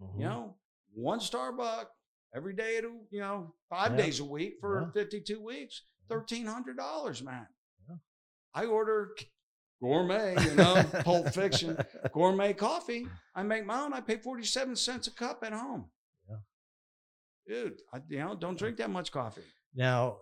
Mhm. 0.00 0.18
you 0.20 0.24
know, 0.24 0.56
one 0.94 1.18
Starbucks 1.18 1.88
every 2.32 2.54
day, 2.54 2.78
at 2.78 2.84
you 2.84 3.08
know, 3.20 3.56
five 3.68 3.90
Yeah. 3.92 3.96
days 4.04 4.20
a 4.20 4.24
week 4.24 4.58
for 4.60 4.82
Yeah. 4.82 4.90
52 4.92 5.42
weeks, 5.42 5.82
$1,300, 6.08 7.22
man. 7.22 7.48
Yeah. 7.88 7.96
I 8.54 8.66
order 8.66 9.16
gourmet, 9.82 10.36
you 10.44 10.54
know, 10.54 10.74
Pulp 11.04 11.34
Fiction, 11.34 11.76
gourmet 12.12 12.54
coffee. 12.54 13.08
I 13.34 13.42
make 13.42 13.66
my 13.66 13.80
own. 13.80 13.92
I 13.94 14.00
pay 14.00 14.18
47 14.18 14.76
cents 14.76 15.08
a 15.08 15.12
cup 15.12 15.42
at 15.42 15.52
home. 15.52 15.90
Yeah. 16.28 16.36
Dude, 17.48 17.82
I, 17.92 18.00
you 18.08 18.18
know, 18.20 18.36
don't 18.36 18.56
drink 18.58 18.76
that 18.76 18.90
much 18.90 19.10
coffee. 19.10 19.42
Now, 19.74 20.20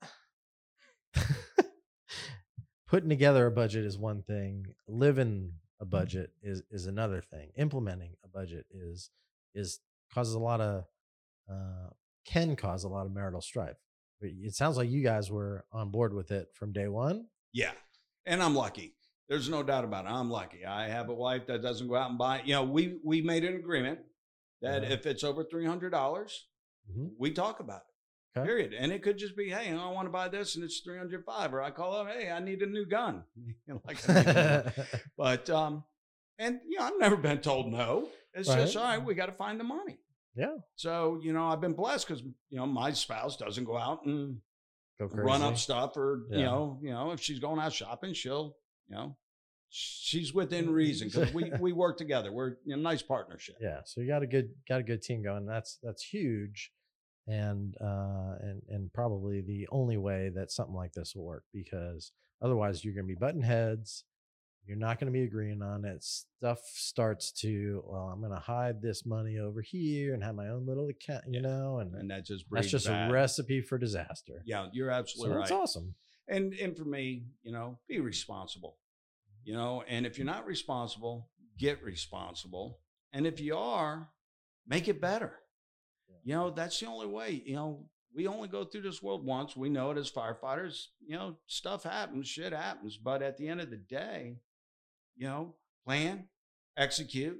putting 2.86 3.10
together 3.10 3.46
a 3.46 3.50
budget 3.50 3.84
is 3.84 3.98
one 3.98 4.22
thing. 4.22 4.74
Living 4.88 5.58
a 5.80 5.84
budget 5.84 6.30
is 6.42 6.62
is 6.70 6.86
another 6.86 7.20
thing. 7.20 7.50
Implementing 7.56 8.16
a 8.24 8.28
budget 8.28 8.66
is 8.70 9.10
is 9.54 9.80
causes 10.12 10.34
a 10.34 10.38
lot 10.38 10.60
of 10.60 10.84
uh, 11.50 11.90
can 12.24 12.56
cause 12.56 12.84
a 12.84 12.88
lot 12.88 13.06
of 13.06 13.12
marital 13.12 13.40
strife. 13.40 13.76
But 14.20 14.30
it 14.32 14.54
sounds 14.54 14.76
like 14.76 14.88
you 14.90 15.02
guys 15.02 15.30
were 15.30 15.64
on 15.72 15.90
board 15.90 16.14
with 16.14 16.30
it 16.30 16.48
from 16.54 16.72
day 16.72 16.88
one. 16.88 17.26
Yeah. 17.52 17.72
And 18.24 18.42
I'm 18.42 18.54
lucky. 18.54 18.94
There's 19.28 19.48
no 19.48 19.62
doubt 19.62 19.84
about 19.84 20.04
it. 20.06 20.10
I'm 20.10 20.30
lucky. 20.30 20.64
I 20.64 20.88
have 20.88 21.08
a 21.08 21.14
wife 21.14 21.46
that 21.48 21.62
doesn't 21.62 21.88
go 21.88 21.96
out 21.96 22.10
and 22.10 22.18
buy. 22.18 22.42
You 22.44 22.54
know, 22.54 22.64
we 22.64 22.98
we 23.04 23.20
made 23.22 23.44
an 23.44 23.56
agreement 23.56 24.00
that 24.62 24.82
Uh-huh. 24.84 24.92
if 24.92 25.06
it's 25.06 25.24
over 25.24 25.44
three 25.44 25.66
hundred 25.66 25.90
dollars, 25.90 26.46
Mhm. 26.90 27.10
we 27.18 27.32
talk 27.32 27.60
about 27.60 27.82
it. 27.88 27.93
Okay. 28.36 28.46
Period. 28.46 28.74
And 28.74 28.90
it 28.90 29.02
could 29.02 29.16
just 29.16 29.36
be, 29.36 29.50
hey, 29.50 29.72
I 29.72 29.90
want 29.90 30.06
to 30.06 30.12
buy 30.12 30.28
this, 30.28 30.56
and 30.56 30.64
it's 30.64 30.80
three 30.80 30.98
hundred 30.98 31.24
five. 31.24 31.54
Or 31.54 31.62
I 31.62 31.70
call 31.70 31.94
up, 31.94 32.08
hey, 32.08 32.30
I 32.30 32.40
need 32.40 32.62
a 32.62 32.66
new 32.66 32.86
gun. 32.86 33.24
Like 33.86 34.08
I 34.08 34.12
need 34.12 34.26
a 34.26 34.32
new 34.32 34.32
gun. 34.34 34.72
but 35.16 35.50
um, 35.50 35.84
and 36.38 36.60
you 36.68 36.78
know, 36.78 36.84
I've 36.84 36.98
never 36.98 37.16
been 37.16 37.38
told 37.38 37.72
no. 37.72 38.08
It's 38.32 38.48
just 38.48 38.76
all 38.76 38.84
right. 38.84 38.98
We 38.98 39.14
got 39.14 39.26
to 39.26 39.32
find 39.32 39.60
the 39.60 39.64
money. 39.64 39.98
Yeah. 40.34 40.56
So 40.74 41.20
you 41.22 41.32
know, 41.32 41.46
I've 41.46 41.60
been 41.60 41.74
blessed 41.74 42.08
because 42.08 42.22
you 42.22 42.58
know 42.58 42.66
my 42.66 42.92
spouse 42.92 43.36
doesn't 43.36 43.64
go 43.64 43.76
out 43.76 44.04
and 44.04 44.38
Go 44.98 45.06
run 45.06 45.42
up 45.42 45.58
stuff, 45.58 45.96
or 45.96 46.22
you 46.30 46.44
know, 46.44 46.78
you 46.80 46.90
know, 46.90 47.10
if 47.10 47.20
she's 47.20 47.40
going 47.40 47.58
out 47.58 47.72
shopping, 47.72 48.14
she'll 48.14 48.56
you 48.88 48.94
know 48.94 49.16
she's 49.68 50.32
within 50.32 50.70
reason 50.70 51.08
because 51.08 51.34
we 51.34 51.50
we 51.60 51.72
work 51.72 51.98
together. 51.98 52.30
We're 52.30 52.56
in 52.64 52.74
a 52.74 52.76
nice 52.76 53.02
partnership. 53.02 53.56
Yeah. 53.60 53.80
So 53.84 54.00
you 54.00 54.06
got 54.06 54.22
a 54.22 54.26
good 54.26 54.50
got 54.68 54.78
a 54.78 54.84
good 54.84 55.02
team 55.02 55.22
going. 55.24 55.46
That's 55.46 55.78
that's 55.82 56.02
huge, 56.02 56.70
and 57.26 57.74
uh, 57.80 58.34
and 58.40 58.62
and 58.68 58.92
probably 58.92 59.40
the 59.40 59.66
only 59.70 59.96
way 59.96 60.30
that 60.34 60.50
something 60.50 60.74
like 60.74 60.92
this 60.92 61.14
will 61.14 61.24
work 61.24 61.44
because 61.52 62.12
otherwise 62.42 62.84
you're 62.84 62.94
going 62.94 63.06
to 63.06 63.14
be 63.14 63.18
button 63.18 63.42
heads. 63.42 64.04
You're 64.66 64.78
not 64.78 64.98
going 64.98 65.12
to 65.12 65.18
be 65.18 65.24
agreeing 65.24 65.60
on 65.60 65.84
it. 65.84 66.02
Stuff 66.02 66.60
starts 66.64 67.30
to 67.42 67.82
well, 67.86 68.08
I'm 68.08 68.20
going 68.20 68.32
to 68.32 68.38
hide 68.38 68.80
this 68.80 69.04
money 69.04 69.38
over 69.38 69.60
here 69.60 70.14
and 70.14 70.24
have 70.24 70.34
my 70.34 70.48
own 70.48 70.64
little 70.66 70.88
account, 70.88 71.24
you 71.28 71.34
Yeah. 71.34 71.40
know, 71.48 71.78
and, 71.80 71.94
And 71.94 72.10
that 72.10 72.24
just 72.24 72.46
that's 72.50 72.70
just 72.70 72.86
bad. 72.86 73.10
a 73.10 73.12
recipe 73.12 73.60
for 73.60 73.76
disaster. 73.76 74.42
Yeah, 74.46 74.68
you're 74.72 74.88
so 74.90 74.94
absolutely 74.94 75.36
that's 75.38 75.50
awesome. 75.50 75.94
And 76.28 76.54
and 76.54 76.74
for 76.76 76.86
me, 76.86 77.24
you 77.42 77.52
know, 77.52 77.78
be 77.88 78.00
responsible. 78.00 78.76
You 79.44 79.52
know, 79.52 79.84
and 79.86 80.06
if 80.06 80.16
you're 80.16 80.24
not 80.26 80.46
responsible, 80.46 81.28
get 81.58 81.82
responsible. 81.82 82.78
And 83.12 83.26
if 83.26 83.40
you 83.40 83.56
are, 83.58 84.08
make 84.66 84.88
it 84.88 84.98
better. 85.02 85.34
Yeah. 86.08 86.16
You 86.24 86.34
know, 86.34 86.50
that's 86.50 86.78
the 86.78 86.86
only 86.86 87.06
way. 87.06 87.42
You 87.44 87.56
know, 87.56 87.86
we 88.14 88.26
only 88.26 88.48
go 88.48 88.64
through 88.64 88.82
this 88.82 89.02
world 89.02 89.24
once. 89.24 89.56
We 89.56 89.68
know 89.68 89.90
it 89.90 89.98
as 89.98 90.10
firefighters. 90.10 90.86
You 91.06 91.16
know, 91.16 91.36
stuff 91.46 91.82
happens, 91.82 92.28
shit 92.28 92.52
happens. 92.52 92.96
But 92.96 93.22
at 93.22 93.36
the 93.36 93.48
end 93.48 93.60
of 93.60 93.70
the 93.70 93.76
day, 93.76 94.36
you 95.16 95.26
know, 95.26 95.54
plan, 95.84 96.28
execute, 96.76 97.38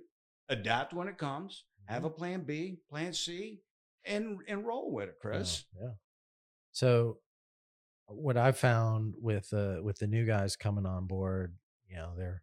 adapt 0.49 0.93
when 0.93 1.09
it 1.09 1.19
comes, 1.19 1.65
have 1.87 2.05
a 2.05 2.11
plan 2.11 2.43
B, 2.43 2.79
plan 2.91 3.13
C, 3.13 3.61
and 4.05 4.39
and 4.49 4.67
roll 4.67 4.93
with 4.93 5.09
it, 5.09 5.17
Yeah, 5.17 5.31
Chris. 5.31 5.65
Yeah. 5.81 5.91
So 6.73 7.19
what 8.07 8.37
I 8.37 8.53
found 8.53 9.15
with 9.21 9.53
uh 9.53 9.77
with 9.83 9.99
the 9.99 10.07
new 10.07 10.25
guys 10.27 10.57
coming 10.57 10.87
on 10.87 11.07
board, 11.07 11.55
you 11.89 11.97
know, 11.97 12.13
they're 12.17 12.43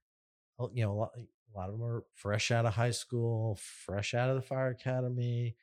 you 0.74 0.84
know, 0.84 0.92
a 0.92 0.94
lot, 0.94 1.12
a 1.18 1.58
lot 1.58 1.70
of 1.70 1.74
them 1.74 1.84
are 1.84 2.04
fresh 2.14 2.52
out 2.52 2.66
of 2.66 2.74
high 2.74 2.92
school, 2.92 3.58
fresh 3.86 4.14
out 4.14 4.30
of 4.30 4.36
the 4.36 4.42
fire 4.42 4.70
academy, 4.70 5.56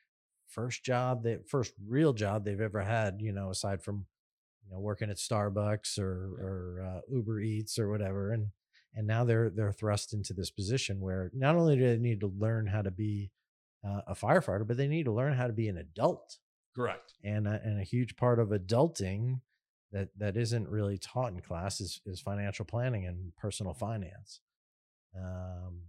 first 0.49 0.83
job 0.83 1.23
they 1.23 1.37
first 1.47 1.73
real 1.87 2.13
job 2.13 2.43
they've 2.43 2.61
ever 2.61 2.81
had, 2.81 3.21
you 3.21 3.31
know, 3.31 3.49
aside 3.49 3.81
from 3.81 4.05
you 4.65 4.73
know 4.73 4.79
working 4.79 5.09
at 5.09 5.17
Starbucks 5.17 5.97
or 5.97 6.11
or 6.39 6.85
uh, 6.85 7.01
Uber 7.13 7.39
Eats 7.39 7.79
or 7.79 7.89
whatever 7.89 8.31
and 8.31 8.47
and 8.95 9.07
now 9.07 9.23
they're 9.23 9.49
they're 9.49 9.71
thrust 9.71 10.13
into 10.13 10.33
this 10.33 10.49
position 10.49 10.99
where 10.99 11.31
not 11.33 11.55
only 11.55 11.77
do 11.77 11.87
they 11.87 11.97
need 11.97 12.19
to 12.21 12.33
learn 12.37 12.67
how 12.67 12.81
to 12.81 12.91
be 12.91 13.31
uh, 13.85 14.01
a 14.07 14.15
firefighter, 14.15 14.67
but 14.67 14.77
they 14.77 14.87
need 14.87 15.05
to 15.05 15.11
learn 15.11 15.33
how 15.33 15.47
to 15.47 15.53
be 15.53 15.69
an 15.69 15.77
adult 15.77 16.37
Correct. 16.75 17.13
and 17.23 17.47
a, 17.47 17.61
and 17.63 17.79
a 17.79 17.83
huge 17.83 18.15
part 18.15 18.39
of 18.39 18.49
adulting 18.49 19.41
that 19.91 20.09
that 20.17 20.37
isn't 20.37 20.67
really 20.67 20.97
taught 20.97 21.31
in 21.31 21.39
class 21.39 21.81
is 21.81 22.01
is 22.05 22.19
financial 22.19 22.65
planning 22.65 23.05
and 23.05 23.35
personal 23.37 23.73
finance. 23.73 24.41
Um, 25.15 25.81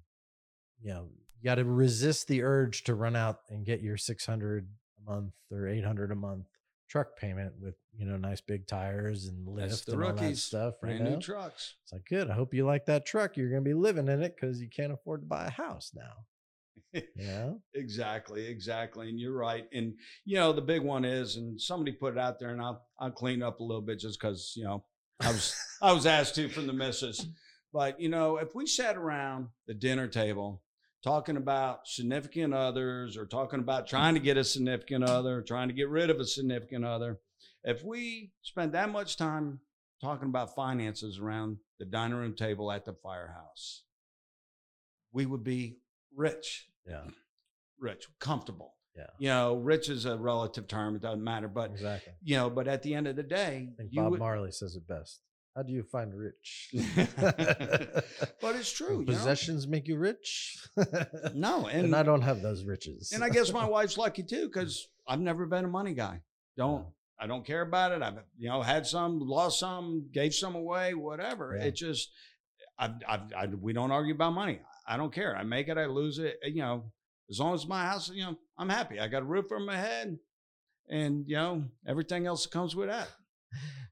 you 0.82 0.90
know, 0.90 1.08
you 1.40 1.48
got 1.48 1.56
to 1.56 1.64
resist 1.64 2.28
the 2.28 2.42
urge 2.42 2.84
to 2.84 2.94
run 2.94 3.16
out 3.16 3.40
and 3.48 3.64
get 3.64 3.80
your 3.80 3.96
six 3.96 4.26
hundred 4.26 4.68
a 5.06 5.10
month 5.10 5.32
or 5.50 5.68
eight 5.68 5.84
hundred 5.84 6.12
a 6.12 6.16
month 6.16 6.46
truck 6.90 7.16
payment 7.16 7.52
with 7.60 7.76
you 7.96 8.04
know 8.04 8.16
nice 8.16 8.40
big 8.40 8.66
tires 8.66 9.26
and 9.26 9.46
lift 9.46 9.86
the 9.86 9.92
and 9.92 10.04
all 10.04 10.12
that 10.12 10.36
stuff. 10.36 10.74
you 10.82 10.88
Brand 10.88 11.04
know? 11.04 11.10
new 11.10 11.20
trucks. 11.20 11.76
It's 11.84 11.92
like 11.92 12.04
good. 12.08 12.28
I 12.28 12.34
hope 12.34 12.52
you 12.52 12.66
like 12.66 12.86
that 12.86 13.06
truck. 13.06 13.36
You're 13.36 13.50
going 13.50 13.64
to 13.64 13.68
be 13.68 13.74
living 13.74 14.08
in 14.08 14.22
it 14.22 14.34
because 14.38 14.60
you 14.60 14.68
can't 14.68 14.92
afford 14.92 15.22
to 15.22 15.26
buy 15.26 15.46
a 15.46 15.50
house 15.50 15.92
now. 15.94 17.02
yeah. 17.16 17.52
Exactly, 17.74 18.46
exactly. 18.46 19.08
And 19.08 19.20
you're 19.20 19.36
right. 19.36 19.66
And 19.72 19.94
you 20.24 20.36
know, 20.36 20.52
the 20.52 20.60
big 20.60 20.82
one 20.82 21.04
is, 21.04 21.36
and 21.36 21.60
somebody 21.60 21.92
put 21.92 22.14
it 22.14 22.18
out 22.18 22.40
there, 22.40 22.50
and 22.50 22.60
I'll 22.60 22.84
I'll 22.98 23.12
clean 23.12 23.42
up 23.42 23.60
a 23.60 23.64
little 23.64 23.82
bit 23.82 24.00
just 24.00 24.20
because, 24.20 24.52
you 24.56 24.64
know, 24.64 24.84
I 25.20 25.28
was 25.28 25.54
I 25.82 25.92
was 25.92 26.06
asked 26.06 26.34
to 26.34 26.48
from 26.48 26.66
the 26.66 26.72
missus. 26.72 27.24
But 27.72 28.00
you 28.00 28.08
know, 28.08 28.38
if 28.38 28.54
we 28.54 28.66
sat 28.66 28.96
around 28.96 29.48
the 29.68 29.74
dinner 29.74 30.08
table 30.08 30.62
talking 31.02 31.36
about 31.36 31.86
significant 31.86 32.52
others 32.54 33.16
or 33.16 33.26
talking 33.26 33.60
about 33.60 33.86
trying 33.86 34.14
to 34.14 34.20
get 34.20 34.36
a 34.36 34.44
significant 34.44 35.04
other, 35.04 35.42
trying 35.42 35.68
to 35.68 35.74
get 35.74 35.88
rid 35.88 36.10
of 36.10 36.20
a 36.20 36.24
significant 36.26 36.84
other, 36.84 37.18
if 37.64 37.82
we 37.84 38.32
spend 38.42 38.72
that 38.72 38.90
much 38.90 39.16
time 39.16 39.60
talking 40.02 40.28
about 40.28 40.54
finances 40.54 41.18
around 41.18 41.58
the 41.78 41.84
dining 41.84 42.16
room 42.16 42.34
table 42.34 42.70
at 42.70 42.84
the 42.84 42.92
firehouse, 43.02 43.82
we 45.12 45.26
would 45.26 45.44
be 45.44 45.78
rich 46.14 46.68
Yeah. 46.86 47.04
rich, 47.78 48.06
comfortable. 48.18 48.74
Yeah. 48.96 49.06
You 49.18 49.28
know, 49.28 49.54
rich 49.56 49.88
is 49.88 50.04
a 50.04 50.18
relative 50.18 50.66
term. 50.68 50.96
It 50.96 51.02
doesn't 51.02 51.22
matter. 51.24 51.48
But, 51.48 51.70
Exactly. 51.70 52.12
you 52.22 52.36
know, 52.36 52.50
but 52.50 52.68
at 52.68 52.82
the 52.82 52.94
end 52.94 53.06
of 53.06 53.16
the 53.16 53.22
day, 53.22 53.70
I 53.72 53.76
think 53.76 53.92
you 53.92 54.02
Bob 54.02 54.10
would- 54.12 54.20
Marley 54.20 54.50
says 54.50 54.74
it 54.76 54.86
best. 54.86 55.20
How 55.56 55.62
do 55.62 55.72
you 55.72 55.82
find 55.82 56.14
rich? 56.14 56.70
but 57.20 58.54
it's 58.56 58.72
true. 58.72 59.00
You 59.00 59.06
know? 59.06 59.12
possessions 59.12 59.66
make 59.66 59.88
you 59.88 59.98
rich. 59.98 60.56
No. 61.34 61.66
and, 61.66 61.86
And, 61.86 61.96
I 61.96 62.02
don't 62.02 62.22
have 62.22 62.40
those 62.40 62.64
riches. 62.64 63.12
and 63.12 63.24
I 63.24 63.28
guess 63.28 63.52
my 63.52 63.64
wife's 63.76 63.98
lucky 63.98 64.22
too, 64.22 64.46
because 64.46 64.86
I've 65.06 65.20
never 65.20 65.46
been 65.46 65.64
a 65.64 65.68
money 65.68 65.94
guy. 65.94 66.20
Don't, 66.56 66.86
I 67.18 67.26
don't 67.26 67.44
care 67.44 67.62
about 67.62 67.92
it. 67.92 68.02
I've, 68.02 68.18
you 68.38 68.48
know, 68.48 68.62
had 68.62 68.86
some, 68.86 69.18
lost 69.20 69.58
some, 69.60 70.08
gave 70.12 70.34
some 70.34 70.54
away, 70.54 70.94
whatever. 70.94 71.56
Yeah. 71.56 71.64
It 71.66 71.76
just, 71.76 72.10
I've, 72.78 72.92
I've, 73.08 73.32
I, 73.36 73.46
we 73.46 73.72
don't 73.72 73.90
argue 73.90 74.14
about 74.14 74.32
money. 74.32 74.60
I 74.86 74.96
don't 74.96 75.12
care. 75.12 75.36
I 75.36 75.42
make 75.42 75.68
it, 75.68 75.78
I 75.78 75.86
lose 75.86 76.18
it. 76.18 76.38
Eh, 76.44 76.48
you 76.48 76.62
know, 76.62 76.84
as 77.28 77.38
long 77.38 77.54
as 77.54 77.66
my 77.66 77.84
house, 77.84 78.10
you 78.12 78.24
know, 78.24 78.36
I'm 78.56 78.68
happy. 78.68 78.98
I 79.00 79.08
got 79.08 79.22
a 79.22 79.26
roof 79.26 79.46
over 79.52 79.60
my 79.60 79.76
head 79.76 80.18
and, 80.88 81.24
you 81.28 81.36
know, 81.36 81.64
everything 81.86 82.26
else 82.26 82.44
that 82.44 82.52
comes 82.52 82.74
with 82.74 82.88
that. 82.88 83.08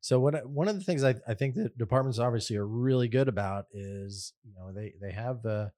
So 0.00 0.21
what 0.21 0.49
one 0.49 0.69
of 0.69 0.77
the 0.77 0.85
things 0.85 1.05
I, 1.05 1.15
I 1.27 1.35
think 1.35 1.55
that 1.57 1.77
departments 1.77 2.19
obviously 2.19 2.57
are 2.57 2.67
really 2.67 3.09
good 3.09 3.29
about 3.29 3.67
is 3.73 4.33
you 4.45 4.53
know 4.55 4.73
they 4.73 4.95
they 5.00 5.12
have 5.12 5.43
the 5.43 5.73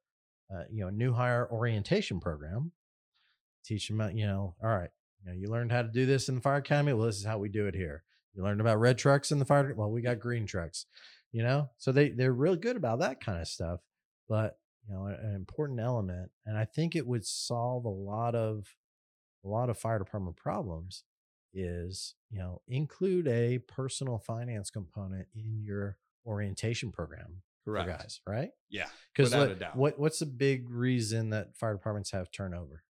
uh, 0.53 0.65
you 0.71 0.85
know 0.85 0.91
new 0.91 1.13
hire 1.13 1.49
orientation 1.51 2.21
program. 2.21 2.73
Teach 3.65 3.89
them 3.89 4.01
about, 4.01 4.15
you 4.15 4.27
know 4.27 4.55
all 4.63 4.71
right 4.71 4.91
you 5.23 5.31
know 5.31 5.37
you 5.39 5.49
learned 5.49 5.73
how 5.73 5.83
to 5.83 5.89
do 5.89 6.07
this 6.07 6.29
in 6.29 6.37
the 6.37 6.41
fire 6.41 6.57
academy? 6.57 6.93
Well 6.93 7.07
this 7.07 7.17
is 7.17 7.27
how 7.27 7.39
we 7.39 7.49
do 7.49 7.67
it 7.67 7.75
here. 7.75 8.03
You 8.35 8.43
learned 8.43 8.61
about 8.61 8.81
red 8.81 8.99
trucks 8.99 9.31
in 9.31 9.39
the 9.39 9.45
fire 9.45 9.75
well 9.77 9.91
we 9.91 10.03
got 10.03 10.21
green 10.21 10.47
trucks 10.47 10.87
you 11.33 11.45
know? 11.45 11.71
So 11.79 11.93
they 11.93 12.09
they're 12.09 12.33
real 12.33 12.57
good 12.57 12.77
about 12.77 12.99
that 13.01 13.21
kind 13.25 13.41
of 13.41 13.47
stuff 13.47 13.81
but 14.31 14.57
you 14.89 14.95
know 14.95 15.07
an 15.07 15.35
important 15.35 15.81
element 15.81 16.31
and 16.47 16.57
i 16.57 16.65
think 16.65 16.97
it 16.97 17.07
would 17.07 17.27
solve 17.27 17.85
a 17.85 17.91
lot 17.91 18.35
of 18.35 18.65
a 19.45 19.49
lot 19.49 19.69
of 19.69 19.77
fire 19.77 19.99
department 19.99 20.37
problems 20.37 21.05
is 21.53 22.15
you 22.31 22.39
know 22.39 22.61
include 22.69 23.27
a 23.29 23.59
personal 23.59 24.19
finance 24.19 24.71
component 24.71 25.27
in 25.35 25.63
your 25.65 25.97
orientation 26.27 26.93
program 26.93 27.43
Correct. 27.65 27.87
for 27.91 27.97
guys 27.99 28.21
right 28.27 28.51
Yeah. 28.69 28.87
because 29.15 29.33
Without 29.33 29.51
a 29.51 29.55
doubt. 29.55 29.77
what 29.77 29.99
what's 29.99 30.19
the 30.21 30.27
big 30.27 30.71
reason 30.71 31.31
that 31.31 31.57
fire 31.57 31.73
departments 31.75 32.11
have 32.13 32.31
turnover 32.31 32.83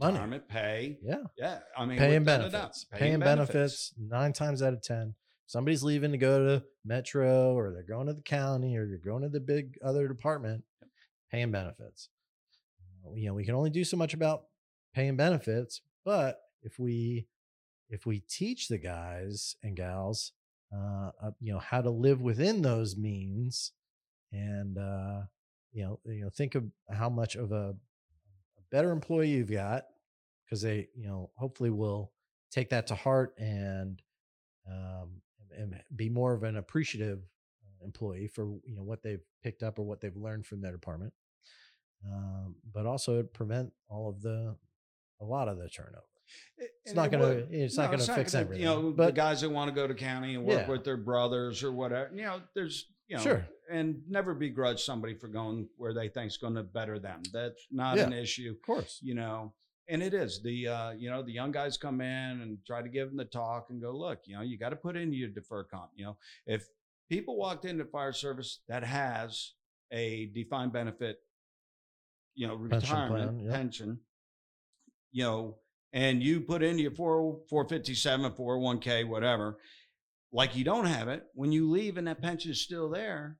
Money. 0.00 0.40
Pay. 0.48 0.98
yeah 1.02 1.18
Yeah. 1.38 1.58
I 1.76 1.84
mean, 1.84 1.98
paying 1.98 2.20
without 2.22 2.40
a 2.40 2.44
doubt, 2.44 2.52
benefits 2.52 2.86
paying 2.90 3.18
benefits 3.20 3.94
nine 3.98 4.32
times 4.32 4.62
out 4.62 4.72
of 4.72 4.82
ten 4.82 5.14
somebody's 5.46 5.82
leaving 5.82 6.10
to 6.12 6.18
go 6.18 6.38
to 6.44 6.64
metro 6.84 7.52
or 7.52 7.70
they're 7.72 7.82
going 7.82 8.06
to 8.06 8.14
the 8.14 8.22
county 8.22 8.76
or 8.76 8.86
they're 8.88 8.96
going 8.98 9.22
to 9.22 9.28
the 9.28 9.40
big 9.40 9.76
other 9.84 10.08
department 10.08 10.64
paying 11.30 11.50
benefits 11.52 12.08
you 13.14 13.26
know 13.28 13.34
we 13.34 13.44
can 13.44 13.54
only 13.54 13.70
do 13.70 13.84
so 13.84 13.96
much 13.96 14.14
about 14.14 14.44
paying 14.94 15.16
benefits 15.16 15.82
but 16.04 16.40
if 16.64 16.78
we 16.78 17.26
if 17.88 18.06
we 18.06 18.20
teach 18.20 18.68
the 18.68 18.78
guys 18.78 19.56
and 19.62 19.76
gals 19.76 20.32
uh, 20.74 21.10
uh 21.22 21.30
you 21.40 21.52
know 21.52 21.58
how 21.58 21.80
to 21.80 21.90
live 21.90 22.20
within 22.20 22.62
those 22.62 22.96
means 22.96 23.72
and 24.32 24.78
uh 24.78 25.20
you 25.72 25.84
know 25.84 26.00
you 26.06 26.22
know 26.22 26.30
think 26.30 26.54
of 26.54 26.64
how 26.90 27.08
much 27.08 27.36
of 27.36 27.52
a, 27.52 27.70
a 27.70 28.62
better 28.70 28.90
employee 28.90 29.30
you've 29.30 29.50
got 29.50 29.84
because 30.44 30.62
they 30.62 30.88
you 30.96 31.06
know 31.06 31.30
hopefully 31.36 31.70
will 31.70 32.12
take 32.50 32.70
that 32.70 32.86
to 32.86 32.94
heart 32.94 33.34
and 33.38 34.02
um 34.68 35.20
and 35.56 35.80
be 35.94 36.08
more 36.08 36.32
of 36.34 36.42
an 36.42 36.56
appreciative 36.56 37.20
uh, 37.64 37.84
employee 37.84 38.26
for 38.26 38.44
you 38.64 38.74
know 38.74 38.82
what 38.82 39.02
they've 39.02 39.22
picked 39.42 39.62
up 39.62 39.78
or 39.78 39.82
what 39.82 40.00
they've 40.00 40.16
learned 40.16 40.46
from 40.46 40.60
their 40.60 40.72
department. 40.72 41.12
Um, 42.06 42.56
but 42.72 42.84
also 42.84 43.22
prevent 43.22 43.72
all 43.88 44.10
of 44.10 44.20
the 44.20 44.56
a 45.20 45.24
lot 45.24 45.48
of 45.48 45.58
the 45.58 45.68
turnover 45.68 46.02
It's 46.84 46.94
not 46.94 47.10
gonna- 47.10 47.46
it's 47.50 47.76
not 47.76 47.90
gonna 47.90 48.02
fix 48.04 48.32
gonna, 48.32 48.44
everything, 48.44 48.62
You 48.62 48.68
know, 48.68 48.92
but, 48.92 49.06
the 49.06 49.12
guys 49.12 49.40
that 49.40 49.50
want 49.50 49.68
to 49.68 49.74
go 49.74 49.86
to 49.86 49.94
county 49.94 50.34
and 50.34 50.44
work 50.44 50.60
Yeah. 50.60 50.68
with 50.70 50.84
their 50.84 50.96
brothers 50.96 51.62
or 51.64 51.72
whatever. 51.72 52.14
You 52.14 52.22
know, 52.22 52.42
there's 52.54 52.90
you 53.08 53.16
know, 53.16 53.22
Sure. 53.22 53.46
and 53.70 54.02
never 54.08 54.32
begrudge 54.34 54.82
somebody 54.82 55.14
for 55.14 55.28
going 55.28 55.68
where 55.76 55.92
they 55.92 56.08
think's 56.08 56.38
going 56.38 56.54
to 56.54 56.62
better 56.62 56.98
them. 56.98 57.22
That's 57.34 57.66
not 57.70 57.98
Yeah. 57.98 58.06
an 58.06 58.12
issue. 58.14 58.50
of 58.50 58.62
course 58.62 58.98
You 59.02 59.14
know, 59.14 59.52
and 59.88 60.02
it 60.02 60.14
is 60.14 60.42
the 60.42 60.68
uh, 60.68 60.90
you 60.92 61.10
know 61.10 61.22
the 61.22 61.32
young 61.32 61.52
guys 61.52 61.76
come 61.76 62.00
in 62.00 62.40
and 62.40 62.64
try 62.64 62.80
to 62.82 62.88
give 62.88 63.08
them 63.08 63.18
the 63.18 63.24
talk 63.26 63.68
and 63.70 63.80
go 63.82 63.90
look. 63.92 64.20
You 64.26 64.36
know, 64.36 64.42
you 64.42 64.56
got 64.56 64.70
to 64.70 64.76
put 64.76 64.96
in 64.96 65.12
your 65.12 65.28
defer 65.28 65.64
comp. 65.64 65.90
You 65.96 66.04
know, 66.06 66.16
if 66.46 66.66
people 67.10 67.36
walked 67.36 67.64
into 67.66 67.84
fire 67.84 68.12
service 68.12 68.60
that 68.68 68.82
has 68.84 69.52
a 69.90 70.26
defined 70.26 70.72
benefit, 70.72 71.18
you 72.34 72.46
know, 72.46 72.56
Pension 72.56 72.70
retirement 72.80 73.36
plan, 73.36 73.46
yeah. 73.46 73.52
pension, 73.52 74.00
you 75.12 75.24
know, 75.24 75.58
and 75.94 76.22
you 76.22 76.40
put 76.42 76.62
in 76.62 76.78
your 76.78 76.90
4, 76.90 77.38
457, 77.48 78.32
401k, 78.32 79.08
whatever, 79.08 79.56
like 80.32 80.54
you 80.56 80.64
don't 80.64 80.86
have 80.86 81.08
it, 81.08 81.24
when 81.34 81.52
you 81.52 81.70
leave 81.70 81.96
and 81.96 82.06
that 82.08 82.20
pension 82.20 82.50
is 82.50 82.60
still 82.60 82.90
there, 82.90 83.38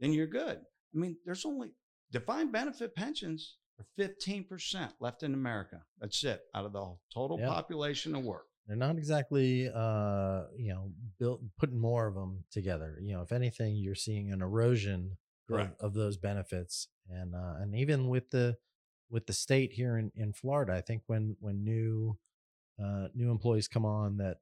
then 0.00 0.12
you're 0.12 0.26
good. 0.28 0.58
I 0.94 0.98
mean, 0.98 1.16
there's 1.24 1.44
only 1.44 1.70
defined 2.12 2.52
benefit 2.52 2.94
pensions 2.94 3.56
are 3.78 3.86
15% 4.02 4.90
left 5.00 5.22
in 5.22 5.34
America. 5.34 5.82
That's 6.00 6.22
it 6.24 6.40
out 6.54 6.64
of 6.64 6.72
the 6.72 6.94
total 7.12 7.38
Yeah. 7.38 7.48
population 7.48 8.14
of 8.14 8.24
work. 8.24 8.46
they're 8.68 8.76
not 8.76 8.96
exactly 8.96 9.68
uh 9.72 10.42
you 10.56 10.72
know 10.74 10.90
built 11.20 11.40
putting 11.60 11.78
more 11.78 12.08
of 12.08 12.14
them 12.14 12.42
together 12.50 12.98
you 13.00 13.12
know 13.14 13.22
if 13.22 13.30
anything 13.30 13.76
you're 13.76 13.94
seeing 13.94 14.32
an 14.32 14.42
erosion 14.42 15.16
of, 15.48 15.58
of 15.78 15.94
those 15.94 16.16
benefits 16.16 16.88
and 17.08 17.32
uh 17.34 17.54
and 17.60 17.76
even 17.76 18.08
with 18.08 18.28
the 18.30 18.56
with 19.10 19.26
the 19.26 19.32
state 19.32 19.72
here 19.72 19.96
in 19.98 20.10
in 20.14 20.32
Florida 20.32 20.72
I 20.74 20.80
think 20.80 21.02
when 21.06 21.36
when 21.40 21.62
new 21.64 22.18
uh 22.82 23.08
new 23.14 23.30
employees 23.30 23.68
come 23.68 23.84
on 23.84 24.16
that 24.18 24.38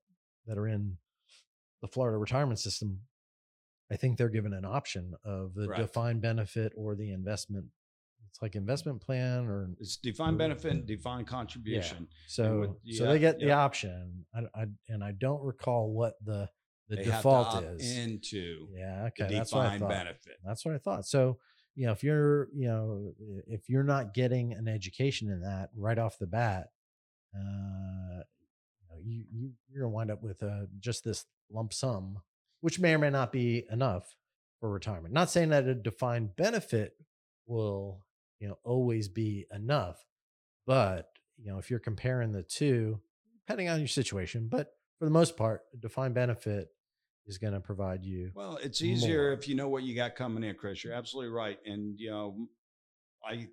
that 0.46 0.58
are 0.58 0.66
in 0.68 0.96
the 1.82 1.88
Florida 1.88 2.16
retirement 2.18 2.58
system 2.58 3.00
I 3.92 3.96
think 3.96 4.16
they're 4.16 4.30
given 4.30 4.54
an 4.54 4.64
option 4.64 5.14
of 5.24 5.54
the 5.54 5.66
Correct. 5.66 5.80
defined 5.82 6.22
benefit 6.22 6.72
or 6.76 6.94
the 6.94 7.12
investment 7.12 7.66
it's 8.30 8.42
like 8.42 8.56
investment 8.56 9.00
plan 9.00 9.46
or 9.46 9.68
It's 9.78 9.96
defined 9.96 10.38
benefit 10.38 10.72
and 10.72 10.86
defined 10.86 11.26
contribution. 11.28 12.08
so 12.26 12.58
would- 12.82 12.94
so 12.96 13.06
they 13.06 13.20
get 13.20 13.38
the 13.38 13.52
option. 13.52 14.26
I, 14.34 14.40
I 14.62 14.66
and 14.88 15.04
I 15.04 15.12
don't 15.12 15.40
recall 15.44 15.92
what 15.92 16.14
the 16.24 16.48
the 16.88 16.96
they 16.96 17.04
default 17.04 17.62
is. 17.62 17.96
into 17.96 18.66
yeah, 18.76 19.08
the 19.16 19.24
okay, 19.24 19.34
that's 19.34 19.52
what 19.52 19.66
I 19.66 19.78
thought. 19.78 19.88
benefit. 19.88 20.36
That's 20.44 20.64
what 20.64 20.74
I 20.74 20.78
thought. 20.78 21.06
So 21.06 21.38
you 21.74 21.86
know, 21.86 21.92
if 21.92 22.02
you're 22.02 22.48
you 22.54 22.68
know 22.68 23.12
if 23.46 23.68
you're 23.68 23.82
not 23.82 24.14
getting 24.14 24.52
an 24.52 24.68
education 24.68 25.30
in 25.30 25.40
that 25.40 25.70
right 25.76 25.98
off 25.98 26.18
the 26.18 26.26
bat, 26.26 26.68
uh, 27.34 28.22
you 29.02 29.24
you 29.32 29.50
you're 29.68 29.82
gonna 29.82 29.94
wind 29.94 30.10
up 30.10 30.22
with 30.22 30.42
uh, 30.42 30.66
just 30.78 31.04
this 31.04 31.24
lump 31.50 31.72
sum, 31.72 32.20
which 32.60 32.78
may 32.78 32.94
or 32.94 32.98
may 32.98 33.10
not 33.10 33.32
be 33.32 33.64
enough 33.70 34.16
for 34.60 34.70
retirement. 34.70 35.12
Not 35.12 35.30
saying 35.30 35.50
that 35.50 35.66
a 35.66 35.74
defined 35.74 36.36
benefit 36.36 36.94
will 37.46 38.04
you 38.38 38.48
know 38.48 38.58
always 38.64 39.08
be 39.08 39.46
enough, 39.52 40.04
but 40.66 41.08
you 41.38 41.50
know 41.50 41.58
if 41.58 41.70
you're 41.70 41.80
comparing 41.80 42.32
the 42.32 42.42
two, 42.42 43.00
depending 43.46 43.68
on 43.68 43.80
your 43.80 43.88
situation, 43.88 44.48
but 44.48 44.72
for 44.98 45.06
the 45.06 45.10
most 45.10 45.36
part, 45.36 45.62
a 45.74 45.76
defined 45.76 46.14
benefit 46.14 46.68
is 47.26 47.38
going 47.38 47.52
to 47.54 47.60
provide 47.60 48.04
you. 48.04 48.30
Well, 48.34 48.58
it's 48.62 48.82
easier 48.82 49.24
more. 49.24 49.32
if 49.32 49.48
you 49.48 49.54
know 49.54 49.68
what 49.68 49.82
you 49.82 49.94
got 49.94 50.16
coming 50.16 50.44
in, 50.44 50.54
Chris. 50.56 50.84
You're 50.84 50.94
absolutely 50.94 51.30
right. 51.32 51.58
And, 51.64 51.98
you 51.98 52.10
know, 52.10 52.48
I 53.26 53.48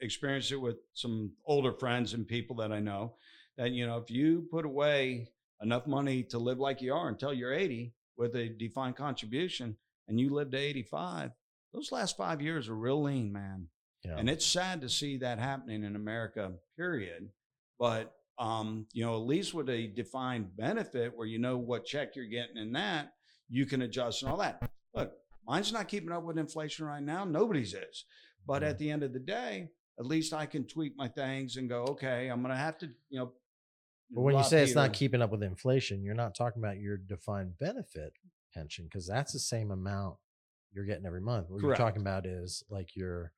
experienced 0.00 0.52
it 0.52 0.56
with 0.56 0.76
some 0.94 1.32
older 1.44 1.72
friends 1.72 2.14
and 2.14 2.26
people 2.26 2.56
that 2.56 2.72
I 2.72 2.80
know 2.80 3.14
that, 3.56 3.72
you 3.72 3.86
know, 3.86 3.98
if 3.98 4.10
you 4.10 4.46
put 4.50 4.64
away 4.64 5.28
enough 5.60 5.86
money 5.86 6.22
to 6.24 6.38
live 6.38 6.58
like 6.58 6.80
you 6.80 6.94
are 6.94 7.08
until 7.08 7.32
you're 7.32 7.52
80 7.52 7.92
with 8.16 8.34
a 8.36 8.48
defined 8.48 8.96
contribution 8.96 9.76
and 10.08 10.18
you 10.18 10.30
live 10.30 10.50
to 10.52 10.58
85, 10.58 11.32
those 11.72 11.92
last 11.92 12.16
five 12.16 12.40
years 12.40 12.68
are 12.68 12.74
real 12.74 13.02
lean, 13.02 13.32
man. 13.32 13.68
Know, 14.04 14.16
And 14.16 14.30
it's 14.30 14.46
sad 14.46 14.80
to 14.80 14.88
see 14.88 15.18
that 15.18 15.38
happening 15.38 15.84
in 15.84 15.94
America, 15.94 16.52
period. 16.76 17.28
But 17.78 18.14
um, 18.40 18.86
you 18.92 19.04
know, 19.04 19.14
at 19.14 19.26
least 19.26 19.52
with 19.54 19.68
a 19.68 19.88
defined 19.88 20.56
benefit 20.56 21.12
where 21.14 21.26
you 21.26 21.38
know 21.38 21.58
what 21.58 21.84
check 21.84 22.16
you're 22.16 22.24
getting 22.24 22.56
in 22.56 22.72
that, 22.72 23.12
you 23.48 23.66
can 23.66 23.82
adjust 23.82 24.22
and 24.22 24.30
all 24.32 24.38
that. 24.38 24.70
Look, 24.94 25.12
mine's 25.46 25.72
not 25.72 25.88
keeping 25.88 26.10
up 26.10 26.24
with 26.24 26.38
inflation 26.38 26.86
right 26.86 27.02
now. 27.02 27.24
Nobody's 27.24 27.74
is. 27.74 28.04
But 28.46 28.62
at 28.62 28.78
the 28.78 28.90
end 28.90 29.02
of 29.02 29.12
the 29.12 29.18
day, 29.20 29.68
at 29.98 30.06
least 30.06 30.32
I 30.32 30.46
can 30.46 30.66
tweak 30.66 30.94
my 30.96 31.06
things 31.06 31.56
and 31.56 31.68
go, 31.68 31.82
okay, 31.90 32.28
I'm 32.28 32.40
gonna 32.40 32.56
have 32.56 32.78
to, 32.78 32.86
you 33.10 33.18
know. 33.18 33.32
But 34.10 34.22
when 34.22 34.36
you 34.36 34.42
say 34.42 34.62
it's 34.62 34.74
not 34.74 34.94
keeping 34.94 35.20
up 35.20 35.30
with 35.30 35.42
inflation, 35.42 36.02
you're 36.02 36.14
not 36.14 36.34
talking 36.34 36.62
about 36.62 36.78
your 36.78 36.96
defined 36.96 37.58
benefit 37.60 38.14
pension 38.54 38.86
because 38.86 39.06
that's 39.06 39.32
the 39.32 39.38
same 39.38 39.70
amount 39.70 40.16
you're 40.72 40.86
getting 40.86 41.04
every 41.06 41.20
month. 41.20 41.50
What 41.50 41.60
Correct. 41.60 41.78
you're 41.78 41.86
talking 41.86 42.00
about 42.00 42.26
is 42.26 42.64
like 42.70 42.96
your, 42.96 43.32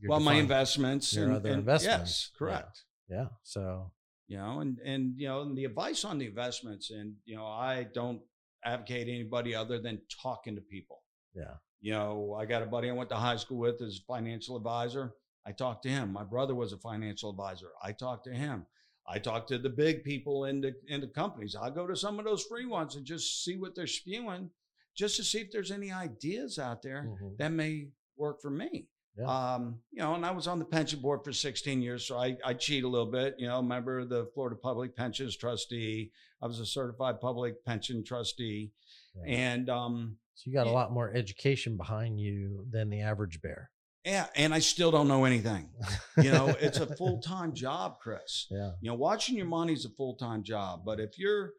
your 0.00 0.10
well, 0.10 0.20
my 0.20 0.34
investments 0.34 1.14
your 1.14 1.26
and, 1.26 1.34
other 1.34 1.50
and- 1.50 1.60
investments. 1.60 2.10
Yes, 2.10 2.30
Yeah. 2.34 2.38
correct. 2.38 2.84
Yeah. 3.08 3.26
So 3.44 3.92
you 4.28 4.36
know 4.36 4.60
and 4.60 4.78
and 4.84 5.14
you 5.18 5.26
know 5.26 5.42
and 5.42 5.56
the 5.56 5.64
advice 5.64 6.04
on 6.04 6.18
the 6.18 6.26
investments 6.26 6.90
and 6.90 7.14
you 7.24 7.34
know 7.36 7.46
i 7.46 7.86
don't 7.94 8.20
advocate 8.64 9.08
anybody 9.08 9.54
other 9.54 9.78
than 9.78 10.00
talking 10.22 10.54
to 10.56 10.60
people. 10.60 11.02
Yeah, 11.34 11.54
you 11.80 11.92
know 11.92 12.36
i 12.40 12.44
got 12.44 12.62
a 12.62 12.66
buddy 12.66 12.88
i 12.90 12.92
went 12.92 13.08
to 13.10 13.16
high 13.16 13.36
school 13.36 13.58
with 13.58 13.80
as 13.82 13.98
a 13.98 14.04
financial 14.12 14.56
advisor. 14.56 15.14
I 15.46 15.52
talked 15.52 15.82
to 15.84 15.88
him. 15.88 16.12
My 16.12 16.24
brother 16.24 16.54
was 16.54 16.72
a 16.74 16.78
financial 16.78 17.30
advisor. 17.30 17.68
I 17.82 17.92
talked 17.92 18.24
to 18.24 18.34
him. 18.34 18.66
I 19.08 19.18
talked 19.18 19.48
to 19.48 19.56
the 19.58 19.70
big 19.70 20.04
people 20.04 20.44
in 20.44 20.60
the 20.60 20.74
in 20.88 21.00
the 21.00 21.06
companies. 21.06 21.56
I 21.56 21.70
go 21.70 21.86
to 21.86 21.96
some 21.96 22.18
of 22.18 22.26
those 22.26 22.44
free 22.44 22.66
ones 22.66 22.96
and 22.96 23.06
just 23.06 23.44
see 23.44 23.56
what 23.56 23.74
they're 23.74 23.86
spewing 23.86 24.50
just 24.94 25.16
to 25.16 25.24
see 25.24 25.38
if 25.40 25.50
there's 25.50 25.70
any 25.70 25.90
ideas 25.92 26.58
out 26.58 26.82
there 26.82 27.04
Mhm. 27.04 27.38
that 27.38 27.52
may 27.52 27.88
work 28.16 28.42
for 28.42 28.50
me. 28.50 28.88
Yeah. 29.18 29.26
Um, 29.54 29.80
you 29.90 29.98
know, 30.00 30.14
and 30.14 30.24
I 30.24 30.30
was 30.30 30.46
on 30.46 30.58
the 30.58 30.64
pension 30.64 31.00
board 31.00 31.20
for 31.24 31.32
16 31.32 31.82
years, 31.82 32.06
so 32.06 32.16
I, 32.18 32.36
I 32.44 32.54
cheat 32.54 32.84
a 32.84 32.88
little 32.88 33.10
bit. 33.10 33.34
You 33.38 33.48
know, 33.48 33.60
member 33.62 33.98
of 34.00 34.08
the 34.08 34.26
Florida 34.34 34.56
Public 34.56 34.94
Pensions 34.96 35.36
Trustee. 35.36 36.12
I 36.40 36.46
was 36.46 36.60
a 36.60 36.66
certified 36.66 37.20
public 37.20 37.64
pension 37.64 38.04
trustee, 38.04 38.70
Yeah. 39.16 39.34
and 39.34 39.68
um, 39.70 40.16
so 40.34 40.44
you 40.48 40.54
got 40.54 40.68
a 40.68 40.70
lot 40.70 40.92
more 40.92 41.12
education 41.12 41.76
behind 41.76 42.20
you 42.20 42.64
than 42.70 42.90
the 42.90 43.00
average 43.00 43.42
bear. 43.42 43.70
yeah, 44.04 44.26
and 44.36 44.54
I 44.54 44.60
still 44.60 44.92
don't 44.92 45.08
know 45.08 45.24
anything. 45.24 45.68
You 46.22 46.30
know, 46.32 46.48
it's 46.60 46.78
a 46.78 46.86
full 46.96 47.20
time 47.20 47.54
job, 47.54 47.98
Chris. 48.00 48.46
yeah. 48.50 48.70
You 48.80 48.90
know, 48.90 48.94
watching 48.96 49.36
your 49.36 49.46
money 49.46 49.72
is 49.72 49.84
a 49.84 49.90
full 49.90 50.14
time 50.14 50.42
job, 50.44 50.82
but 50.84 51.00
if 51.00 51.18
you're 51.18 51.52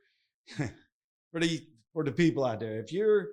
for 1.32 1.40
the 1.40 1.62
for 1.94 2.04
the 2.04 2.12
people 2.12 2.46
out 2.46 2.60
there, 2.60 2.80
if 2.80 2.92
you're 2.94 3.28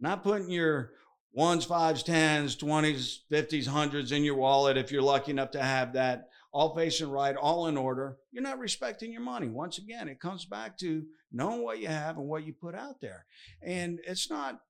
not 0.00 0.22
putting 0.22 0.50
your 0.50 0.90
ones, 1.36 1.66
fives, 1.66 2.02
tens, 2.02 2.56
twenties, 2.56 3.22
fifties, 3.28 3.66
hundreds 3.66 4.10
in 4.10 4.24
your 4.24 4.36
wallet, 4.36 4.78
if 4.78 4.90
you're 4.90 5.02
lucky 5.02 5.30
enough 5.30 5.50
to 5.52 5.62
have 5.62 5.92
that 5.92 6.30
all 6.50 6.74
facing 6.74 7.10
right, 7.10 7.36
all 7.36 7.66
in 7.66 7.76
order, 7.76 8.16
you're 8.32 8.42
not 8.42 8.58
respecting 8.58 9.12
your 9.12 9.20
money. 9.20 9.46
Once 9.46 9.76
again, 9.76 10.08
it 10.08 10.18
comes 10.18 10.46
back 10.46 10.78
to 10.78 11.04
knowing 11.30 11.62
what 11.62 11.78
you 11.78 11.88
have 11.88 12.16
and 12.16 12.26
what 12.26 12.46
you 12.46 12.54
put 12.54 12.74
out 12.74 13.00
there, 13.02 13.26
and 13.62 14.00
it's 14.06 14.30
not 14.30 14.60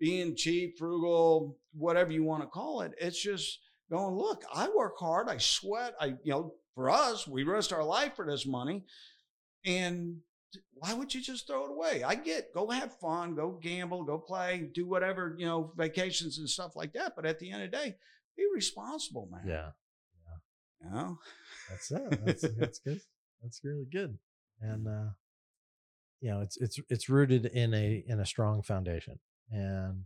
being 0.00 0.34
cheap, 0.34 0.78
frugal, 0.78 1.58
whatever 1.74 2.10
you 2.10 2.24
want 2.24 2.42
to 2.42 2.48
call 2.48 2.80
it. 2.80 2.92
It's 2.98 3.22
just 3.22 3.60
going, 3.90 4.14
look, 4.16 4.42
I 4.52 4.68
work 4.74 4.94
hard, 4.98 5.28
I 5.28 5.36
sweat, 5.36 5.94
I, 6.00 6.14
you 6.24 6.32
know, 6.32 6.54
for 6.74 6.88
us, 6.90 7.28
we 7.28 7.44
risk 7.44 7.72
our 7.72 7.84
life 7.84 8.16
for 8.16 8.26
this 8.26 8.46
money. 8.46 8.82
And 9.64 10.16
why 10.74 10.94
would 10.94 11.14
you 11.14 11.20
just 11.20 11.46
throw 11.46 11.64
it 11.64 11.70
away? 11.70 12.02
I 12.02 12.14
get 12.14 12.52
go 12.54 12.68
have 12.68 12.98
fun, 12.98 13.34
go 13.34 13.58
gamble, 13.62 14.04
go 14.04 14.18
play, 14.18 14.68
do 14.72 14.86
whatever, 14.86 15.34
you 15.38 15.46
know, 15.46 15.72
vacations 15.76 16.38
and 16.38 16.48
stuff 16.48 16.76
like 16.76 16.92
that. 16.92 17.14
But 17.16 17.26
at 17.26 17.38
the 17.38 17.50
end 17.50 17.62
of 17.62 17.70
the 17.70 17.76
day, 17.76 17.96
be 18.36 18.46
responsible, 18.54 19.28
man. 19.30 19.42
Yeah. 19.46 19.70
You 20.82 20.90
know? 20.90 21.18
That's 21.70 21.90
it. 21.90 22.24
That's, 22.24 22.42
that's 22.58 22.78
good. 22.80 23.00
That's 23.42 23.60
really 23.64 23.86
good. 23.90 24.18
And, 24.60 24.88
uh, 24.88 25.10
you 26.20 26.30
know, 26.30 26.40
it's, 26.40 26.56
it's, 26.56 26.78
it's 26.88 27.08
rooted 27.08 27.46
in 27.46 27.74
a, 27.74 28.04
in 28.06 28.20
a 28.20 28.26
strong 28.26 28.62
foundation 28.62 29.18
and, 29.50 30.04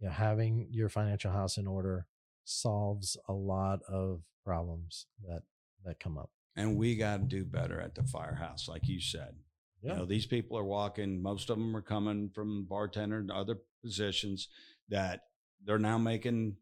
you 0.00 0.06
know, 0.06 0.12
having 0.12 0.68
your 0.70 0.88
financial 0.88 1.32
house 1.32 1.56
in 1.56 1.66
order 1.66 2.06
solves 2.44 3.16
a 3.28 3.32
lot 3.32 3.80
of 3.88 4.22
problems 4.44 5.06
that, 5.26 5.42
that 5.84 6.00
come 6.00 6.18
up. 6.18 6.30
And 6.56 6.76
we 6.76 6.96
got 6.96 7.16
to 7.18 7.22
do 7.24 7.44
better 7.44 7.80
at 7.80 7.94
the 7.94 8.02
firehouse, 8.02 8.68
like 8.68 8.86
you 8.86 9.00
said. 9.00 9.34
Yeah. 9.82 9.92
You 9.92 9.98
know, 9.98 10.06
these 10.06 10.26
people 10.26 10.56
are 10.56 10.64
walking, 10.64 11.20
most 11.22 11.50
of 11.50 11.58
them 11.58 11.76
are 11.76 11.82
coming 11.82 12.30
from 12.34 12.64
bartender 12.64 13.18
and 13.18 13.30
other 13.30 13.58
positions 13.82 14.48
that 14.88 15.22
they're 15.64 15.78
now 15.78 15.98
making 15.98 16.56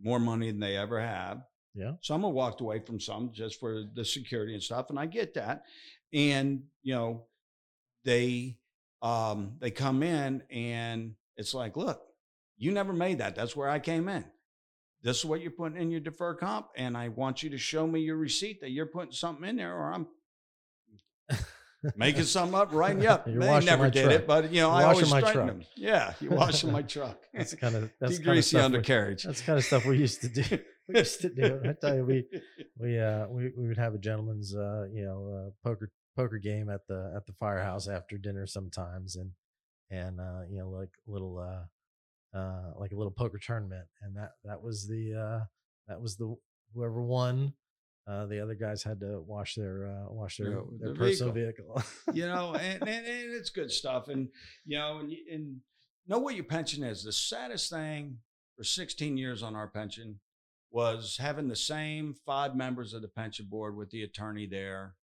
more 0.00 0.18
money 0.18 0.50
than 0.50 0.60
they 0.60 0.76
ever 0.76 1.00
have. 1.00 1.42
Yeah. 1.74 1.92
Some 2.02 2.22
have 2.22 2.32
walked 2.32 2.60
away 2.60 2.78
from 2.80 3.00
some 3.00 3.32
just 3.32 3.58
for 3.60 3.84
the 3.94 4.04
security 4.04 4.54
and 4.54 4.62
stuff, 4.62 4.90
and 4.90 4.98
I 4.98 5.06
get 5.06 5.34
that. 5.34 5.64
And 6.12 6.64
you 6.82 6.94
know, 6.94 7.26
they 8.04 8.58
um 9.02 9.56
they 9.60 9.70
come 9.70 10.02
in 10.02 10.42
and 10.50 11.14
it's 11.36 11.52
like, 11.52 11.76
look, 11.76 12.00
you 12.56 12.70
never 12.70 12.92
made 12.92 13.18
that. 13.18 13.34
That's 13.34 13.56
where 13.56 13.68
I 13.68 13.80
came 13.80 14.08
in. 14.08 14.24
This 15.02 15.18
is 15.18 15.24
what 15.24 15.42
you're 15.42 15.50
putting 15.50 15.80
in 15.80 15.90
your 15.90 16.00
deferred 16.00 16.38
comp, 16.38 16.68
and 16.76 16.96
I 16.96 17.08
want 17.08 17.42
you 17.42 17.50
to 17.50 17.58
show 17.58 17.86
me 17.86 18.00
your 18.00 18.16
receipt 18.16 18.60
that 18.62 18.70
you're 18.70 18.86
putting 18.86 19.12
something 19.12 19.46
in 19.46 19.56
there, 19.56 19.76
or 19.76 19.92
I'm 19.92 20.06
making 21.96 22.24
something 22.24 22.54
up, 22.58 22.72
writing 22.72 23.02
you 23.02 23.08
up. 23.08 23.26
They 23.26 23.60
never 23.64 23.90
did 23.90 24.04
truck. 24.04 24.14
it, 24.14 24.26
but 24.26 24.52
you 24.52 24.60
know, 24.62 24.68
You're 24.76 24.86
I 24.86 24.90
always 24.92 25.10
my 25.10 25.20
truck. 25.20 25.34
them. 25.46 25.62
Yeah, 25.76 26.14
you're 26.20 26.32
washing 26.32 26.72
my 26.72 26.82
truck. 26.94 27.18
That's 27.32 27.54
kind 27.54 27.74
of, 27.76 27.90
that's 28.00 28.18
Degrease 28.18 28.24
kind 28.24 28.28
of 28.30 28.36
the 28.36 28.42
stuff 28.42 28.60
we- 28.60 28.64
undercarriage. 28.64 29.22
that's 29.24 29.40
kind 29.42 29.58
of 29.58 29.64
stuff 29.64 29.84
we 29.86 29.98
used 29.98 30.20
to 30.22 30.28
do. 30.28 30.58
We 30.88 30.98
used 30.98 31.20
to 31.22 31.30
do. 31.30 31.60
I 31.68 31.72
tell 31.72 31.96
you, 31.96 32.04
we, 32.04 32.24
we 32.78 32.98
uh 32.98 33.26
we, 33.28 33.52
we 33.56 33.68
would 33.68 33.78
have 33.78 33.94
a 33.94 33.98
gentleman's 33.98 34.54
uh 34.54 34.86
you 34.92 35.04
know 35.04 35.46
uh, 35.48 35.50
poker 35.68 35.90
poker 36.16 36.38
game 36.38 36.68
at 36.68 36.86
the 36.88 37.12
at 37.16 37.26
the 37.26 37.32
firehouse 37.40 37.88
after 37.88 38.18
dinner 38.18 38.46
sometimes 38.46 39.16
and 39.16 39.30
and 39.90 40.20
uh 40.20 40.42
you 40.50 40.58
know 40.58 40.68
like 40.70 40.90
little 41.06 41.38
uh 41.38 42.38
uh 42.38 42.72
like 42.78 42.92
a 42.92 42.96
little 42.96 43.10
poker 43.10 43.38
tournament 43.38 43.86
and 44.02 44.16
that 44.16 44.32
that 44.44 44.62
was 44.62 44.86
the 44.86 45.14
uh 45.14 45.44
that 45.88 46.00
was 46.00 46.16
the 46.16 46.36
whoever 46.74 47.02
won 47.02 47.54
uh 48.06 48.26
the 48.26 48.40
other 48.40 48.54
guys 48.54 48.82
had 48.82 49.00
to 49.00 49.20
wash 49.26 49.54
their 49.54 49.86
uh 49.86 50.12
wash 50.12 50.36
their 50.36 50.62
their 50.78 50.92
the 50.92 50.94
personal 50.94 51.32
vehicle, 51.32 51.82
you 52.12 52.26
know, 52.26 52.54
and, 52.54 52.82
and, 52.82 53.06
and 53.06 53.32
it's 53.32 53.50
good 53.50 53.70
stuff. 53.70 54.08
And, 54.08 54.28
you 54.64 54.78
know, 54.78 55.00
and, 55.00 55.12
and 55.30 55.56
know 56.06 56.18
what 56.18 56.34
your 56.34 56.44
pension 56.44 56.82
is. 56.82 57.02
The 57.02 57.12
saddest 57.12 57.70
thing 57.70 58.18
for 58.56 58.64
16 58.64 59.16
years 59.16 59.42
on 59.42 59.56
our 59.56 59.68
pension 59.68 60.20
was 60.70 61.16
having 61.20 61.48
the 61.48 61.56
same 61.56 62.14
five 62.26 62.56
members 62.56 62.94
of 62.94 63.02
the 63.02 63.08
pension 63.08 63.46
board 63.48 63.76
with 63.76 63.90
the 63.90 64.02
attorney 64.02 64.46
there 64.46 64.94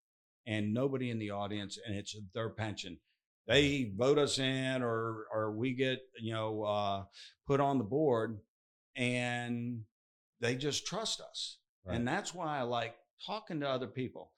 and 0.46 0.74
nobody 0.74 1.10
in 1.10 1.20
the 1.20 1.32
audience 1.32 1.80
and 1.86 1.96
it's 1.96 2.16
their 2.34 2.50
pension 2.50 2.98
they 3.48 3.92
vote 3.96 4.18
us 4.18 4.38
in 4.38 4.82
or 4.82 5.26
or 5.34 5.52
we 5.52 5.74
get 5.74 6.00
you 6.20 6.34
know 6.34 6.64
uh, 6.64 7.04
put 7.48 7.60
on 7.60 7.78
the 7.78 7.84
board 7.84 8.40
and 8.96 9.82
they 10.42 10.56
just 10.56 10.86
trust 10.86 11.22
us 11.22 11.58
Right. 11.86 11.96
and 11.96 12.08
that's 12.08 12.34
why 12.34 12.60
i 12.60 12.62
like 12.62 12.96
talking 13.26 13.60
to 13.62 13.70
other 13.70 13.88
people 13.88 14.32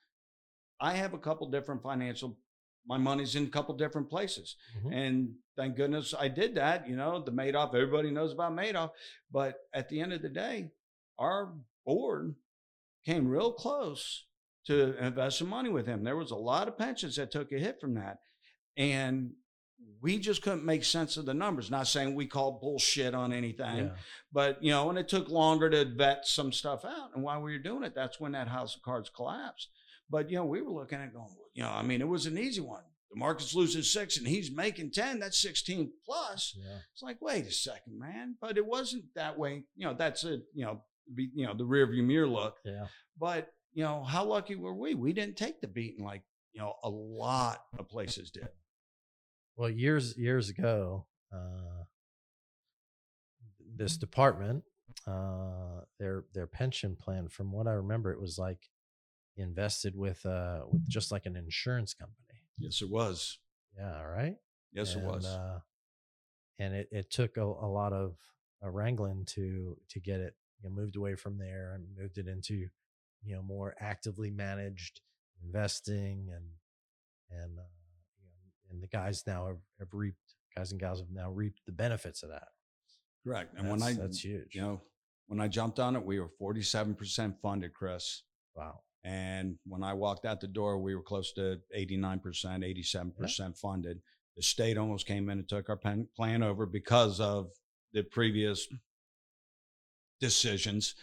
i 0.80 0.94
have 0.94 1.14
a 1.14 1.18
couple 1.18 1.50
different 1.50 1.82
financial 1.84 2.38
my 2.86 2.98
money's 2.98 3.36
in 3.36 3.46
a 3.46 3.50
couple 3.50 3.76
different 3.76 4.10
places 4.10 4.56
Mhm. 4.78 4.94
and 4.94 5.36
thank 5.56 5.76
goodness 5.78 6.14
I 6.20 6.28
did 6.28 6.56
that. 6.56 6.86
You 6.90 6.96
know, 6.98 7.22
the 7.24 7.32
Madoff, 7.32 7.74
everybody 7.76 8.10
knows 8.12 8.34
about 8.34 8.52
Madoff. 8.54 8.92
But 9.32 9.56
at 9.74 9.88
the 9.88 10.02
end 10.02 10.12
of 10.12 10.22
the 10.22 10.28
day, 10.30 10.72
our 11.18 11.54
board 11.86 12.36
came 13.06 13.28
real 13.28 13.54
close 13.54 14.26
to 14.66 14.98
invest 14.98 15.38
some 15.38 15.48
money 15.48 15.70
with 15.70 15.86
him. 15.86 16.04
There 16.04 16.18
was 16.18 16.32
a 16.32 16.36
lot 16.36 16.68
of 16.68 16.78
pensions 16.78 17.16
that 17.18 17.32
took 17.32 17.52
a 17.54 17.60
hit 17.60 17.80
from 17.80 17.94
that. 17.94 18.18
And 18.76 19.36
we 20.02 20.19
just 20.19 20.41
couldn't 20.41 20.65
make 20.65 20.84
sense 20.84 21.15
of 21.17 21.26
the 21.26 21.34
numbers. 21.34 21.72
Not 21.72 21.88
saying 21.88 22.13
we 22.15 22.26
called 22.26 22.60
bullshit 22.62 23.13
on 23.13 23.32
anything, 23.32 23.86
Yeah. 23.86 23.96
but 24.32 24.62
you 24.63 24.72
know, 24.72 24.89
and 24.89 25.00
it 25.00 25.08
took 25.08 25.30
longer 25.30 25.69
to 25.69 25.86
vet 25.86 26.28
some 26.28 26.52
stuff 26.52 26.84
out. 26.86 27.12
And 27.15 27.24
while 27.24 27.41
we 27.41 27.54
were 27.54 27.60
doing 27.63 27.84
it, 27.84 27.96
that's 27.96 28.19
when 28.19 28.34
that 28.34 28.48
house 28.50 28.76
of 28.76 28.82
cards 28.82 29.10
collapsed. 29.10 29.69
But 30.10 30.30
you 30.30 30.36
know, 30.38 30.46
we 30.46 30.62
were 30.62 30.72
looking 30.74 31.00
at 31.00 31.13
going, 31.13 31.34
you 31.54 31.63
know, 31.63 31.69
I 31.72 31.82
mean, 31.84 32.02
it 32.02 32.08
was 32.08 32.26
an 32.26 32.38
easy 32.38 32.62
one. 32.62 32.84
The 33.12 33.19
market's 33.19 33.54
losing 33.54 33.84
six 33.84 34.17
and 34.17 34.28
he's 34.28 34.52
making 34.52 34.91
10, 34.91 35.19
that's 35.19 35.39
16 35.39 35.91
plus. 36.06 36.58
Yeah. 36.58 36.80
It's 36.91 37.04
like, 37.04 37.17
wait 37.22 37.46
a 37.46 37.52
second, 37.52 38.00
man. 38.00 38.36
But 38.41 38.58
it 38.58 38.65
wasn't 38.65 39.06
that 39.15 39.38
way. 39.38 39.63
You 39.76 39.86
know, 39.88 39.93
that's 39.93 40.24
a, 40.24 40.39
you 40.54 40.65
know, 40.65 40.82
be, 41.13 41.30
you 41.36 41.46
know, 41.46 41.54
the 41.54 41.63
rear 41.65 41.86
view 41.86 42.02
mirror 42.02 42.28
look. 42.28 42.58
Yeah. 42.65 42.88
But, 43.19 43.54
you 43.72 43.84
know, 43.84 44.04
how 44.04 44.26
lucky 44.26 44.56
were 44.56 44.74
we? 44.74 44.96
We 44.96 45.13
didn't 45.13 45.38
take 45.38 45.62
the 45.62 45.67
beating 45.67 46.04
like, 46.04 46.24
you 46.54 46.62
know, 46.62 46.74
a 46.84 46.89
lot 46.89 47.60
of 47.78 47.88
places 47.88 48.32
did. 48.32 48.48
Well, 49.56 49.70
years 49.70 50.18
years 50.18 50.50
ago, 50.50 51.06
uh, 51.32 51.84
this 53.76 53.98
department, 53.98 54.63
uh, 55.06 55.82
their 56.00 56.26
their 56.34 56.48
pension 56.48 56.96
plan, 56.96 57.28
from 57.28 57.52
what 57.52 57.68
I 57.68 57.74
remember, 57.74 58.12
it 58.12 58.20
was 58.20 58.38
like 58.38 58.70
invested 59.38 59.96
with 59.96 60.26
uh 60.26 60.62
with 60.70 60.88
just 60.88 61.12
like 61.12 61.26
an 61.26 61.36
insurance 61.36 61.94
company. 61.94 62.39
Yes, 62.58 62.82
it 62.82 62.89
was. 62.89 63.39
Yeah. 63.78 64.02
Right. 64.04 64.38
Yes, 64.72 64.96
and, 64.96 65.04
it 65.04 65.08
was. 65.08 65.26
Uh, 65.26 65.60
and 66.60 66.74
it, 66.74 66.88
it 66.92 67.12
took 67.12 67.38
a, 67.38 67.44
a 67.44 67.70
lot 67.70 67.94
of 67.94 68.16
uh, 68.63 68.70
wrangling 68.70 69.26
to 69.26 69.78
to 69.89 70.00
get 70.00 70.20
it 70.20 70.36
you 70.62 70.70
know, 70.70 70.76
moved 70.76 70.96
away 70.96 71.16
from 71.16 71.38
there 71.38 71.74
and 71.74 71.86
moved 71.98 72.18
it 72.18 72.28
into 72.28 72.68
you 73.24 73.36
know 73.36 73.42
more 73.42 73.76
actively 73.80 74.30
managed 74.30 75.02
investing 75.44 76.30
and 76.34 76.46
and 77.30 77.60
uh, 77.60 77.83
and 78.74 78.82
the 78.84 78.88
guys 78.88 79.24
now 79.26 79.48
have, 79.48 79.58
have 79.80 79.88
reaped 79.94 80.18
guys 80.56 80.72
and 80.72 80.80
gals 80.80 81.00
have 81.00 81.10
now 81.12 81.32
reaped 81.32 81.62
the 81.66 81.72
benefits 81.72 82.22
of 82.24 82.30
that. 82.30 82.48
Correct. 83.26 83.54
And 83.58 83.70
when 83.70 83.82
I, 83.82 83.92
That's- 83.94 83.98
that's 84.00 84.26
huge. 84.26 84.54
you 84.54 84.62
know, 84.62 84.82
when 85.28 85.40
I 85.40 85.48
jumped 85.48 85.80
on 85.80 85.96
it, 85.96 86.04
we 86.06 86.20
were 86.20 86.30
47% 86.42 87.36
funded, 87.42 87.74
Chris. 87.74 88.24
Wow. 88.56 88.82
And 89.06 89.56
when 89.66 89.84
I 89.84 89.94
walked 89.94 90.26
out 90.26 90.42
the 90.42 90.48
door, 90.48 90.78
we 90.80 90.96
were 90.96 91.02
close 91.02 91.32
to 91.34 91.60
89%, 91.76 92.22
87% 92.24 93.58
funded. 93.58 94.00
The 94.36 94.44
state 94.44 94.78
almost 94.78 95.08
came 95.08 95.30
in 95.30 95.40
and 95.40 95.48
took 95.50 95.70
our 95.70 95.78
pen, 95.78 96.08
plan 96.16 96.44
over 96.44 96.66
because 96.66 97.20
of 97.20 97.52
the 97.94 98.04
previous 98.04 98.68
decisions. 100.20 100.96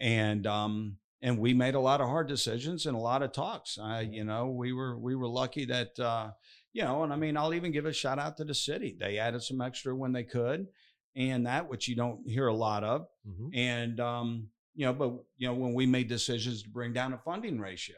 Yeah. 0.00 0.06
And, 0.06 0.46
um, 0.46 0.96
and 1.20 1.38
we 1.38 1.54
made 1.54 1.74
a 1.74 1.80
lot 1.80 2.00
of 2.00 2.08
hard 2.08 2.26
decisions 2.28 2.86
and 2.86 2.96
a 2.96 3.00
lot 3.00 3.22
of 3.22 3.32
talks. 3.32 3.78
I, 3.78 4.00
you 4.00 4.24
know, 4.24 4.48
we 4.48 4.72
were, 4.72 4.98
we 4.98 5.14
were 5.14 5.28
lucky 5.28 5.64
that, 5.66 5.98
uh, 5.98 6.30
you 6.72 6.82
know, 6.82 7.02
and 7.04 7.12
I 7.12 7.16
mean, 7.16 7.36
I'll 7.36 7.54
even 7.54 7.72
give 7.72 7.86
a 7.86 7.92
shout 7.92 8.18
out 8.18 8.36
to 8.38 8.44
the 8.44 8.54
city. 8.54 8.96
They 8.98 9.18
added 9.18 9.42
some 9.42 9.60
extra 9.60 9.94
when 9.94 10.12
they 10.12 10.24
could 10.24 10.66
and 11.14 11.46
that, 11.46 11.68
which 11.68 11.88
you 11.88 11.94
don't 11.96 12.26
hear 12.28 12.46
a 12.46 12.54
lot 12.54 12.82
of. 12.84 13.06
Mhm. 13.26 13.50
And, 13.54 14.00
um, 14.00 14.48
you 14.74 14.86
know, 14.86 14.94
but, 14.94 15.12
you 15.36 15.46
know, 15.46 15.54
when 15.54 15.74
we 15.74 15.84
made 15.84 16.08
decisions 16.08 16.62
to 16.62 16.70
bring 16.70 16.92
down 16.94 17.12
a 17.12 17.18
funding 17.18 17.60
ratio, 17.60 17.96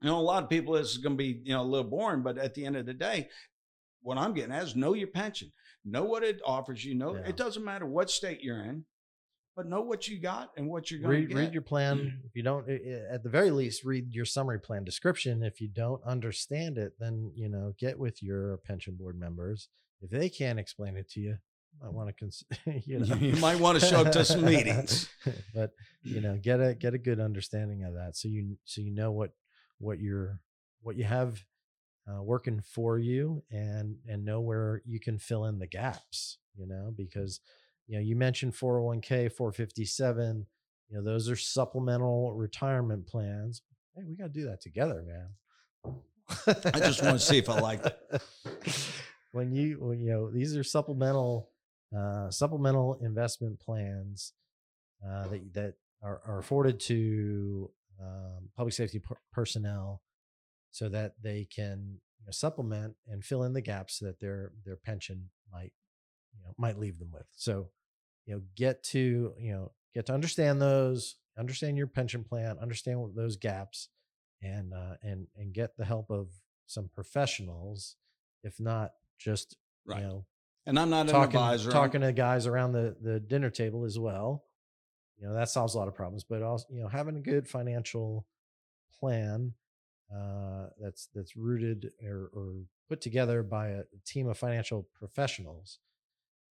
you 0.00 0.08
know, 0.08 0.18
a 0.18 0.22
lot 0.22 0.42
of 0.44 0.48
people, 0.48 0.74
this 0.74 0.90
is 0.92 0.98
going 0.98 1.16
to 1.16 1.22
be, 1.22 1.42
you 1.44 1.52
know, 1.52 1.62
a 1.62 1.64
little 1.64 1.90
boring, 1.90 2.22
but 2.22 2.38
at 2.38 2.54
the 2.54 2.64
end 2.64 2.76
of 2.76 2.86
the 2.86 2.94
day, 2.94 3.28
what 4.02 4.16
I'm 4.16 4.32
getting 4.32 4.52
at 4.52 4.62
is 4.62 4.76
know 4.76 4.94
your 4.94 5.08
pension, 5.08 5.52
know 5.84 6.04
what 6.04 6.22
it 6.22 6.40
offers 6.44 6.84
you. 6.84 6.94
Know 6.94 7.16
Yeah. 7.16 7.28
it 7.28 7.36
doesn't 7.36 7.64
matter 7.64 7.86
what 7.86 8.08
state 8.10 8.40
you're 8.40 8.62
in, 8.62 8.86
but 9.56 9.66
know 9.66 9.80
what 9.82 10.08
you 10.08 10.18
got 10.18 10.50
and 10.56 10.68
what 10.68 10.90
you're 10.90 11.00
going 11.00 11.12
to 11.12 11.18
Read, 11.20 11.28
get. 11.28 11.36
read 11.36 11.52
your 11.52 11.62
plan. 11.62 11.98
Mm. 11.98 12.26
If 12.26 12.34
you 12.36 12.42
don't, 12.42 12.68
i- 12.68 12.72
i- 12.72 13.14
at 13.14 13.22
the 13.22 13.28
very 13.28 13.50
least, 13.50 13.84
read 13.84 14.14
your 14.14 14.24
summary 14.24 14.60
plan 14.60 14.84
description. 14.84 15.42
If 15.42 15.60
you 15.60 15.68
don't 15.68 16.02
understand 16.04 16.78
it, 16.78 16.92
then 16.98 17.32
you 17.34 17.48
know 17.48 17.74
get 17.78 17.98
with 17.98 18.22
your 18.22 18.58
pension 18.58 18.94
board 18.96 19.18
members. 19.18 19.68
If 20.02 20.10
they 20.10 20.28
can't 20.28 20.58
explain 20.58 20.96
it 20.96 21.08
to 21.10 21.20
you, 21.20 21.36
I 21.82 21.86
mm. 21.88 21.92
want 21.92 22.08
to 22.08 22.14
cons- 22.14 22.44
you 22.86 23.00
know 23.00 23.14
You 23.16 23.36
might 23.36 23.58
wanna 23.60 23.80
show 23.80 24.00
up 24.02 24.12
to 24.12 24.24
some 24.24 24.44
meetings. 24.44 25.08
but 25.54 25.72
you 26.02 26.20
know 26.20 26.38
get 26.40 26.60
a 26.60 26.74
get 26.74 26.94
a 26.94 26.98
good 26.98 27.20
understanding 27.20 27.84
of 27.84 27.94
that 27.94 28.16
so 28.16 28.28
you 28.28 28.56
so 28.64 28.80
you 28.80 28.90
know 28.90 29.10
what 29.12 29.32
what 29.78 30.00
you're 30.00 30.40
what 30.82 30.96
you 30.96 31.04
have 31.04 31.44
uh, 32.10 32.22
working 32.22 32.62
for 32.62 32.98
you 32.98 33.42
and 33.50 33.96
and 34.08 34.24
know 34.24 34.40
where 34.40 34.80
you 34.86 34.98
can 34.98 35.18
fill 35.18 35.44
in 35.44 35.58
the 35.58 35.66
gaps 35.66 36.38
you 36.56 36.66
know 36.66 36.92
because 36.96 37.40
you 37.90 37.96
know 37.96 38.02
you 38.02 38.14
mentioned 38.14 38.54
401k 38.54 39.32
457 39.32 40.46
you 40.88 40.96
know 40.96 41.02
those 41.02 41.28
are 41.28 41.36
supplemental 41.36 42.32
retirement 42.32 43.06
plans. 43.06 43.62
Hey 43.94 44.04
we 44.08 44.14
got 44.14 44.32
to 44.32 44.40
do 44.40 44.46
that 44.46 44.60
together 44.60 45.02
man. 45.02 45.96
I 46.72 46.78
just 46.78 47.02
wanna 47.02 47.18
see 47.18 47.38
if 47.38 47.48
I 47.48 47.58
like 47.60 47.84
it. 47.84 48.22
When 49.32 49.52
you 49.52 49.76
when 49.78 50.00
you 50.00 50.10
know 50.10 50.28
these 50.28 50.56
are 50.56 50.64
supplemental 50.64 51.50
uh 51.96 52.30
supplemental 52.30 52.98
investment 53.00 53.60
plans 53.60 54.32
uh 55.06 55.28
that 55.28 55.54
that 55.54 55.74
are, 56.02 56.20
are 56.26 56.40
afforded 56.40 56.80
to 56.80 57.70
um, 58.02 58.48
public 58.56 58.74
safety 58.74 58.98
per- 58.98 59.20
personnel 59.32 60.02
so 60.72 60.88
that 60.88 61.14
they 61.22 61.46
can 61.54 62.00
you 62.18 62.26
know, 62.26 62.32
supplement 62.32 62.96
and 63.06 63.24
fill 63.24 63.44
in 63.44 63.52
the 63.52 63.60
gaps 63.60 64.00
that 64.00 64.18
their 64.18 64.50
their 64.64 64.74
pension 64.74 65.30
might 65.52 65.72
you 66.34 66.42
know 66.42 66.52
might 66.58 66.78
leave 66.78 66.98
them 66.98 67.12
with. 67.12 67.26
So 67.30 67.68
you 68.26 68.34
know 68.34 68.42
get 68.56 68.82
to 68.84 69.34
you 69.38 69.52
know 69.52 69.72
get 69.94 70.06
to 70.06 70.12
understand 70.14 70.60
those, 70.60 71.16
understand 71.38 71.76
your 71.76 71.86
pension 71.86 72.24
plan, 72.24 72.58
understand 72.60 73.00
what 73.00 73.14
those 73.16 73.36
gaps, 73.36 73.88
and 74.42 74.72
uh, 74.74 74.94
and 75.02 75.26
and 75.36 75.52
get 75.52 75.76
the 75.76 75.84
help 75.84 76.10
of 76.10 76.28
some 76.66 76.88
professionals, 76.94 77.96
if 78.44 78.60
not 78.60 78.92
just 79.18 79.56
Right. 79.86 80.02
you 80.02 80.06
know 80.06 80.26
and 80.66 80.78
I'm 80.78 80.90
not 80.90 81.06
an 81.06 81.12
talking 81.12 81.36
advisor. 81.36 81.70
I'm- 81.70 81.72
talking 81.72 82.00
to 82.02 82.12
guys 82.12 82.46
around 82.46 82.72
the 82.72 82.96
the 83.00 83.18
dinner 83.20 83.50
table 83.50 83.84
as 83.84 83.98
well. 83.98 84.44
You 85.18 85.26
know 85.26 85.34
that 85.34 85.48
solves 85.50 85.74
a 85.74 85.78
lot 85.78 85.88
of 85.88 85.94
problems, 85.94 86.24
but 86.24 86.42
also 86.42 86.66
you 86.70 86.80
know 86.82 86.88
having 86.88 87.16
a 87.16 87.20
good 87.20 87.48
financial 87.48 88.26
plan 88.98 89.54
uh, 90.14 90.66
that's 90.80 91.08
that's 91.14 91.36
rooted 91.36 91.92
or, 92.04 92.30
or 92.32 92.54
put 92.88 93.00
together 93.00 93.42
by 93.42 93.68
a 93.68 93.82
team 94.04 94.28
of 94.28 94.36
financial 94.38 94.88
professionals. 94.94 95.78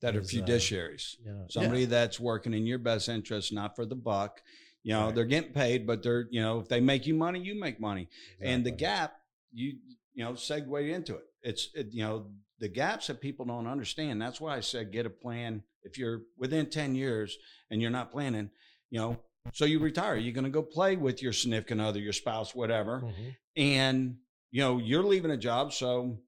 That 0.02 0.16
are 0.16 0.20
is, 0.22 0.34
uh, 0.36 0.42
fiduciaries. 0.42 1.16
You 1.24 1.32
know, 1.32 1.46
somebody 1.50 1.86
that's 1.86 2.20
working 2.20 2.54
in 2.54 2.66
your 2.66 2.80
best 2.80 3.10
interest, 3.10 3.52
not 3.54 3.76
for 3.76 3.86
the 3.86 3.96
buck. 3.96 4.42
You 4.84 4.94
know, 4.94 5.06
Right. 5.08 5.16
they're 5.16 5.26
getting 5.26 5.52
paid, 5.52 5.86
but 5.86 6.02
they're, 6.04 6.28
you 6.32 6.42
know, 6.42 6.60
if 6.60 6.70
they 6.70 6.80
make 6.80 7.06
you 7.06 7.14
money, 7.14 7.40
you 7.42 7.60
make 7.60 7.80
money. 7.80 8.08
yeah, 8.40 8.52
And 8.52 8.66
the 8.66 8.72
gap, 8.72 9.20
you, 9.52 9.78
you 10.14 10.24
know, 10.24 10.34
segue 10.34 10.94
into 10.94 11.16
it. 11.16 11.26
It's, 11.44 11.70
it, 11.76 11.88
you 11.92 12.02
know, 12.04 12.32
the 12.60 12.70
gaps 12.70 13.08
that 13.08 13.20
people 13.22 13.46
don't 13.46 13.68
understand. 13.68 14.22
That's 14.22 14.40
why 14.40 14.56
I 14.56 14.62
said 14.62 14.92
get 14.92 15.06
a 15.06 15.10
plan. 15.10 15.64
If 15.84 15.98
you're 15.98 16.22
within 16.38 16.70
10 16.70 16.96
years 16.96 17.38
and 17.70 17.82
you're 17.82 17.92
not 17.92 18.12
planning, 18.12 18.50
you 18.90 19.00
know, 19.00 19.20
so 19.54 19.66
you 19.66 19.80
retire, 19.80 20.16
you're 20.18 20.34
going 20.34 20.44
to 20.44 20.50
go 20.50 20.62
play 20.62 20.96
with 20.96 21.22
your 21.22 21.34
significant 21.34 21.82
other, 21.82 22.00
your 22.00 22.14
spouse, 22.14 22.54
whatever. 22.54 23.02
Mhm. 23.02 23.36
And, 23.56 24.18
you 24.52 24.62
know, 24.62 24.78
you're 24.78 25.04
leaving 25.04 25.32
a 25.32 25.38
job. 25.38 25.72
So, 25.74 26.18
yeah, 26.18 26.20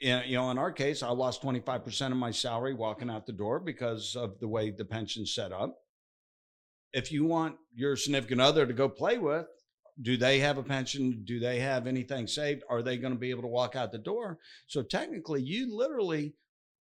you 0.00 0.34
know, 0.34 0.50
in 0.50 0.58
our 0.58 0.72
case, 0.72 1.02
I 1.02 1.10
lost 1.10 1.42
25% 1.42 2.10
of 2.10 2.16
my 2.16 2.30
salary 2.30 2.74
walking 2.74 3.10
out 3.10 3.26
the 3.26 3.32
door 3.32 3.60
because 3.60 4.16
of 4.16 4.40
the 4.40 4.48
way 4.48 4.70
the 4.70 4.84
pension's 4.84 5.34
set 5.34 5.52
up. 5.52 5.76
If 6.92 7.12
you 7.12 7.24
want 7.24 7.56
your 7.74 7.96
significant 7.96 8.40
other 8.40 8.66
to 8.66 8.72
go 8.72 8.88
play 8.88 9.18
with, 9.18 9.46
do 10.00 10.16
they 10.16 10.38
have 10.38 10.56
a 10.56 10.62
pension? 10.62 11.22
Do 11.24 11.38
they 11.38 11.60
have 11.60 11.86
anything 11.86 12.26
saved? 12.26 12.62
Are 12.70 12.82
they 12.82 12.96
going 12.96 13.12
to 13.12 13.18
be 13.18 13.30
able 13.30 13.42
to 13.42 13.48
walk 13.48 13.76
out 13.76 13.92
the 13.92 13.98
door? 13.98 14.38
So 14.66 14.82
technically, 14.82 15.42
you 15.42 15.76
literally 15.76 16.34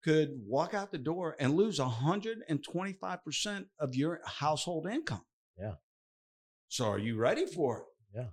could 0.03 0.39
walk 0.45 0.73
out 0.73 0.91
the 0.91 0.97
door 0.97 1.35
and 1.39 1.55
lose 1.55 1.79
125% 1.79 3.65
of 3.79 3.95
your 3.95 4.21
household 4.25 4.87
income. 4.87 5.25
Yeah. 5.57 5.73
So 6.67 6.85
are 6.85 6.99
you 6.99 7.17
ready 7.17 7.45
for 7.45 7.79
it? 7.79 7.83
Yeah. 8.15 8.27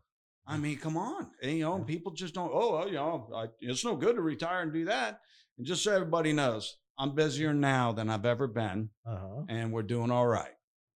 I 0.50 0.56
mean, 0.56 0.78
come 0.78 0.96
on. 0.96 1.30
And, 1.42 1.52
you 1.52 1.64
know, 1.64 1.78
people 1.80 2.10
just 2.12 2.34
don't, 2.34 2.50
oh, 2.52 2.72
well, 2.72 2.86
you 2.88 2.94
know, 2.94 3.28
I, 3.34 3.46
it's 3.60 3.84
no 3.84 3.94
good 3.96 4.16
to 4.16 4.22
retire 4.22 4.62
and 4.62 4.72
do 4.72 4.86
that. 4.86 5.20
And 5.58 5.66
just 5.66 5.84
so 5.84 5.92
everybody 5.92 6.32
knows, 6.32 6.78
I'm 6.98 7.14
busier 7.14 7.52
now 7.52 7.92
than 7.92 8.08
I've 8.08 8.24
ever 8.24 8.46
been, 8.46 8.88
Uh 9.06 9.16
huh. 9.18 9.42
and 9.48 9.70
we're 9.72 9.82
doing 9.82 10.10
all 10.10 10.26
right. 10.26 10.54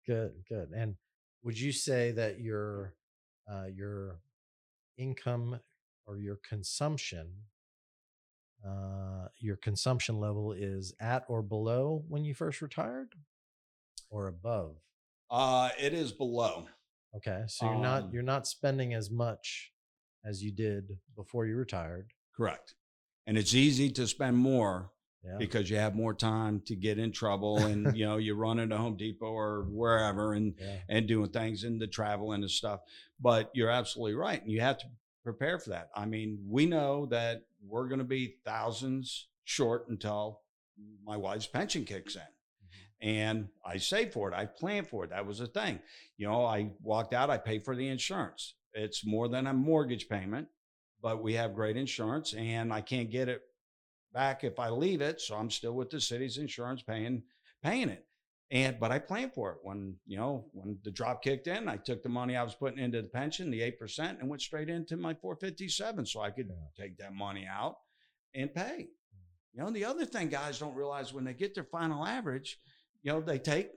Good, 0.06 0.32
good. 0.48 0.70
And 0.74 0.94
would 1.42 1.58
you 1.58 1.72
say 1.72 2.12
that 2.12 2.38
your 2.40 2.94
uh, 3.50 3.66
your 3.74 4.20
income 4.96 5.58
or 6.06 6.16
your 6.18 6.38
consumption, 6.48 7.32
uh, 8.66 9.26
your 9.38 9.56
consumption 9.56 10.20
level 10.20 10.52
is 10.52 10.94
at 11.00 11.24
or 11.28 11.42
below 11.42 12.04
when 12.08 12.24
you 12.24 12.34
first 12.34 12.62
retired, 12.62 13.08
or 14.10 14.28
above? 14.28 14.76
Uh, 15.30 15.70
it 15.78 15.92
is 15.92 16.12
below. 16.12 16.66
Okay, 17.16 17.42
so 17.49 17.66
you're 17.66 17.81
not 17.81 18.03
Um, 18.05 18.11
you're 18.12 18.23
not 18.23 18.46
spending 18.46 18.94
as 18.94 19.11
much 19.11 19.73
as 20.25 20.42
you 20.42 20.53
did 20.53 20.99
before 21.16 21.46
you 21.46 21.57
retired. 21.57 22.12
Correct. 22.37 22.75
And 23.27 23.37
it's 23.38 23.55
easy 23.55 23.90
to 23.92 24.07
spend 24.07 24.37
more 24.37 24.92
Yeah. 25.25 25.37
because 25.38 25.68
you 25.70 25.77
have 25.77 25.94
more 25.94 26.14
time 26.14 26.61
to 26.62 26.75
get 26.77 26.99
in 26.99 27.12
trouble 27.12 27.59
and 27.59 27.96
you 27.96 28.05
know 28.07 28.16
you 28.16 28.35
run 28.35 28.59
into 28.59 28.77
Home 28.79 28.96
Depot 28.96 29.27
or 29.33 29.64
wherever 29.64 30.33
and 30.35 30.55
yeah. 30.59 30.79
and 30.88 31.07
doing 31.09 31.31
things 31.31 31.64
and 31.64 31.81
the 31.81 31.87
travel 31.87 32.33
and 32.33 32.42
the 32.44 32.49
stuff. 32.49 32.81
But 33.18 33.51
you're 33.55 33.70
absolutely 33.70 34.14
right. 34.14 34.40
And 34.40 34.51
you 34.51 34.61
have 34.61 34.79
to 34.79 34.87
prepare 35.25 35.59
for 35.59 35.70
that. 35.70 35.90
I 35.94 36.07
mean, 36.07 36.38
we 36.49 36.64
know 36.66 37.07
that 37.07 37.42
we're 37.62 37.88
going 37.88 37.99
to 37.99 38.05
be 38.05 38.37
thousands 38.44 39.29
short 39.44 39.88
until 39.88 40.40
my 41.05 41.16
wife's 41.16 41.46
pension 41.46 41.85
kicks 41.85 42.14
in. 42.16 42.23
And 43.02 43.48
I 43.64 43.78
save 43.78 44.12
for 44.12 44.30
it. 44.30 44.34
I 44.34 44.44
plan 44.46 44.84
for 44.84 45.04
it. 45.04 45.10
That 45.10 45.26
was 45.26 45.40
a 45.40 45.46
thing. 45.46 45.80
You 46.18 46.26
know, 46.28 46.44
I 46.44 46.72
walked 46.82 47.14
out, 47.14 47.30
I 47.30 47.38
paid 47.38 47.64
for 47.64 47.74
the 47.74 47.88
insurance. 47.88 48.56
It's 48.74 49.06
more 49.06 49.28
than 49.28 49.46
a 49.46 49.54
mortgage 49.54 50.08
payment, 50.08 50.48
but 51.02 51.22
we 51.22 51.32
have 51.34 51.54
great 51.54 51.76
insurance 51.76 52.34
and 52.34 52.72
I 52.72 52.82
can't 52.82 53.10
get 53.10 53.28
it 53.28 53.40
back 54.12 54.44
if 54.44 54.58
I 54.58 54.68
leave 54.68 55.00
it. 55.00 55.20
So 55.20 55.36
I'm 55.36 55.50
still 55.50 55.72
with 55.72 55.90
the 55.90 56.00
city's 56.00 56.36
insurance 56.38 56.82
paying 56.82 57.22
paying 57.62 57.88
it. 57.88 58.04
And 58.52 58.78
but 58.80 58.90
I 58.90 58.98
planned 58.98 59.32
for 59.32 59.52
it 59.52 59.58
when 59.62 59.94
you 60.06 60.16
know 60.18 60.46
when 60.52 60.78
the 60.84 60.90
drop 60.90 61.22
kicked 61.22 61.46
in, 61.46 61.68
I 61.68 61.76
took 61.76 62.02
the 62.02 62.08
money 62.08 62.36
I 62.36 62.42
was 62.42 62.54
putting 62.54 62.78
into 62.82 63.00
the 63.00 63.08
pension, 63.08 63.50
the 63.50 63.62
eight 63.62 63.78
percent, 63.78 64.18
and 64.20 64.28
went 64.28 64.42
straight 64.42 64.68
into 64.68 64.96
my 64.96 65.14
457, 65.14 66.04
so 66.06 66.20
I 66.20 66.30
could 66.30 66.48
Yeah. 66.48 66.84
take 66.84 66.98
that 66.98 67.14
money 67.14 67.46
out 67.46 67.76
and 68.34 68.52
pay. 68.52 68.88
Mm. 68.88 69.52
You 69.52 69.62
know, 69.62 69.70
the 69.70 69.84
other 69.84 70.04
thing 70.04 70.28
guys 70.28 70.58
don't 70.58 70.74
realize 70.74 71.12
when 71.14 71.24
they 71.24 71.34
get 71.34 71.54
their 71.54 71.64
final 71.64 72.04
average, 72.04 72.58
you 73.02 73.12
know, 73.12 73.20
they 73.20 73.38
take 73.38 73.70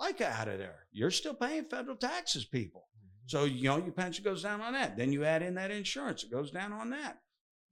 FICA 0.00 0.22
out 0.22 0.48
of 0.48 0.58
there. 0.58 0.86
You're 0.92 1.10
still 1.10 1.34
paying 1.34 1.64
federal 1.64 1.96
taxes, 1.96 2.44
people. 2.44 2.88
Mhm. 2.98 3.30
So, 3.30 3.44
you 3.44 3.64
know, 3.64 3.78
your 3.78 3.92
pension 3.92 4.24
goes 4.24 4.42
down 4.42 4.60
on 4.60 4.72
that. 4.74 4.96
Then 4.96 5.12
you 5.12 5.24
add 5.24 5.42
in 5.42 5.54
that 5.54 5.70
insurance, 5.70 6.24
it 6.24 6.30
goes 6.30 6.50
down 6.50 6.72
on 6.72 6.90
that. 6.90 7.22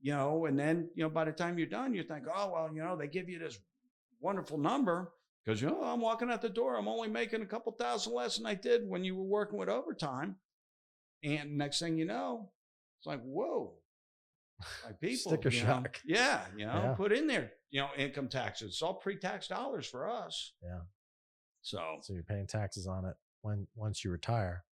You 0.00 0.12
know, 0.12 0.44
and 0.46 0.58
then, 0.58 0.90
you 0.94 1.02
know, 1.02 1.10
by 1.10 1.24
the 1.24 1.32
time 1.32 1.58
you're 1.58 1.66
done, 1.66 1.94
you 1.94 2.02
think, 2.02 2.26
oh, 2.32 2.50
well, 2.52 2.70
you 2.74 2.82
know, 2.82 2.96
they 2.96 3.08
give 3.08 3.28
you 3.28 3.38
this 3.38 3.58
wonderful 4.20 4.58
number 4.58 5.12
because, 5.44 5.60
you 5.62 5.68
know, 5.68 5.82
I'm 5.82 6.00
walking 6.00 6.30
out 6.30 6.42
the 6.42 6.48
door. 6.48 6.76
I'm 6.76 6.88
only 6.88 7.08
making 7.08 7.42
a 7.42 7.46
couple 7.46 7.72
thousand 7.72 8.12
less 8.12 8.36
than 8.36 8.46
I 8.46 8.54
did 8.54 8.86
when 8.86 9.04
you 9.04 9.16
were 9.16 9.24
working 9.24 9.58
with 9.58 9.68
overtime. 9.68 10.36
And 11.22 11.56
next 11.56 11.78
thing 11.78 11.96
you 11.96 12.04
know, 12.04 12.52
it's 12.98 13.06
like, 13.06 13.22
whoa. 13.22 13.78
Like 14.84 15.00
people, 15.00 15.32
Sticker 15.32 15.48
you 15.50 15.60
know, 15.62 15.66
shock. 15.66 16.00
yeah, 16.04 16.42
you 16.56 16.66
know, 16.66 16.72
Yeah. 16.72 16.94
put 16.94 17.12
in 17.12 17.26
there, 17.26 17.52
you 17.70 17.80
know, 17.80 17.88
income 17.96 18.28
taxes. 18.28 18.68
It's 18.68 18.82
all 18.82 18.94
pre-tax 18.94 19.48
dollars 19.48 19.86
for 19.86 20.08
us. 20.08 20.52
Yeah. 20.62 20.80
So 21.62 21.98
so 22.02 22.12
you're 22.12 22.22
paying 22.22 22.46
taxes 22.46 22.86
on 22.86 23.04
it 23.04 23.14
when 23.42 23.66
once 23.74 24.04
you 24.04 24.10
retire 24.10 24.64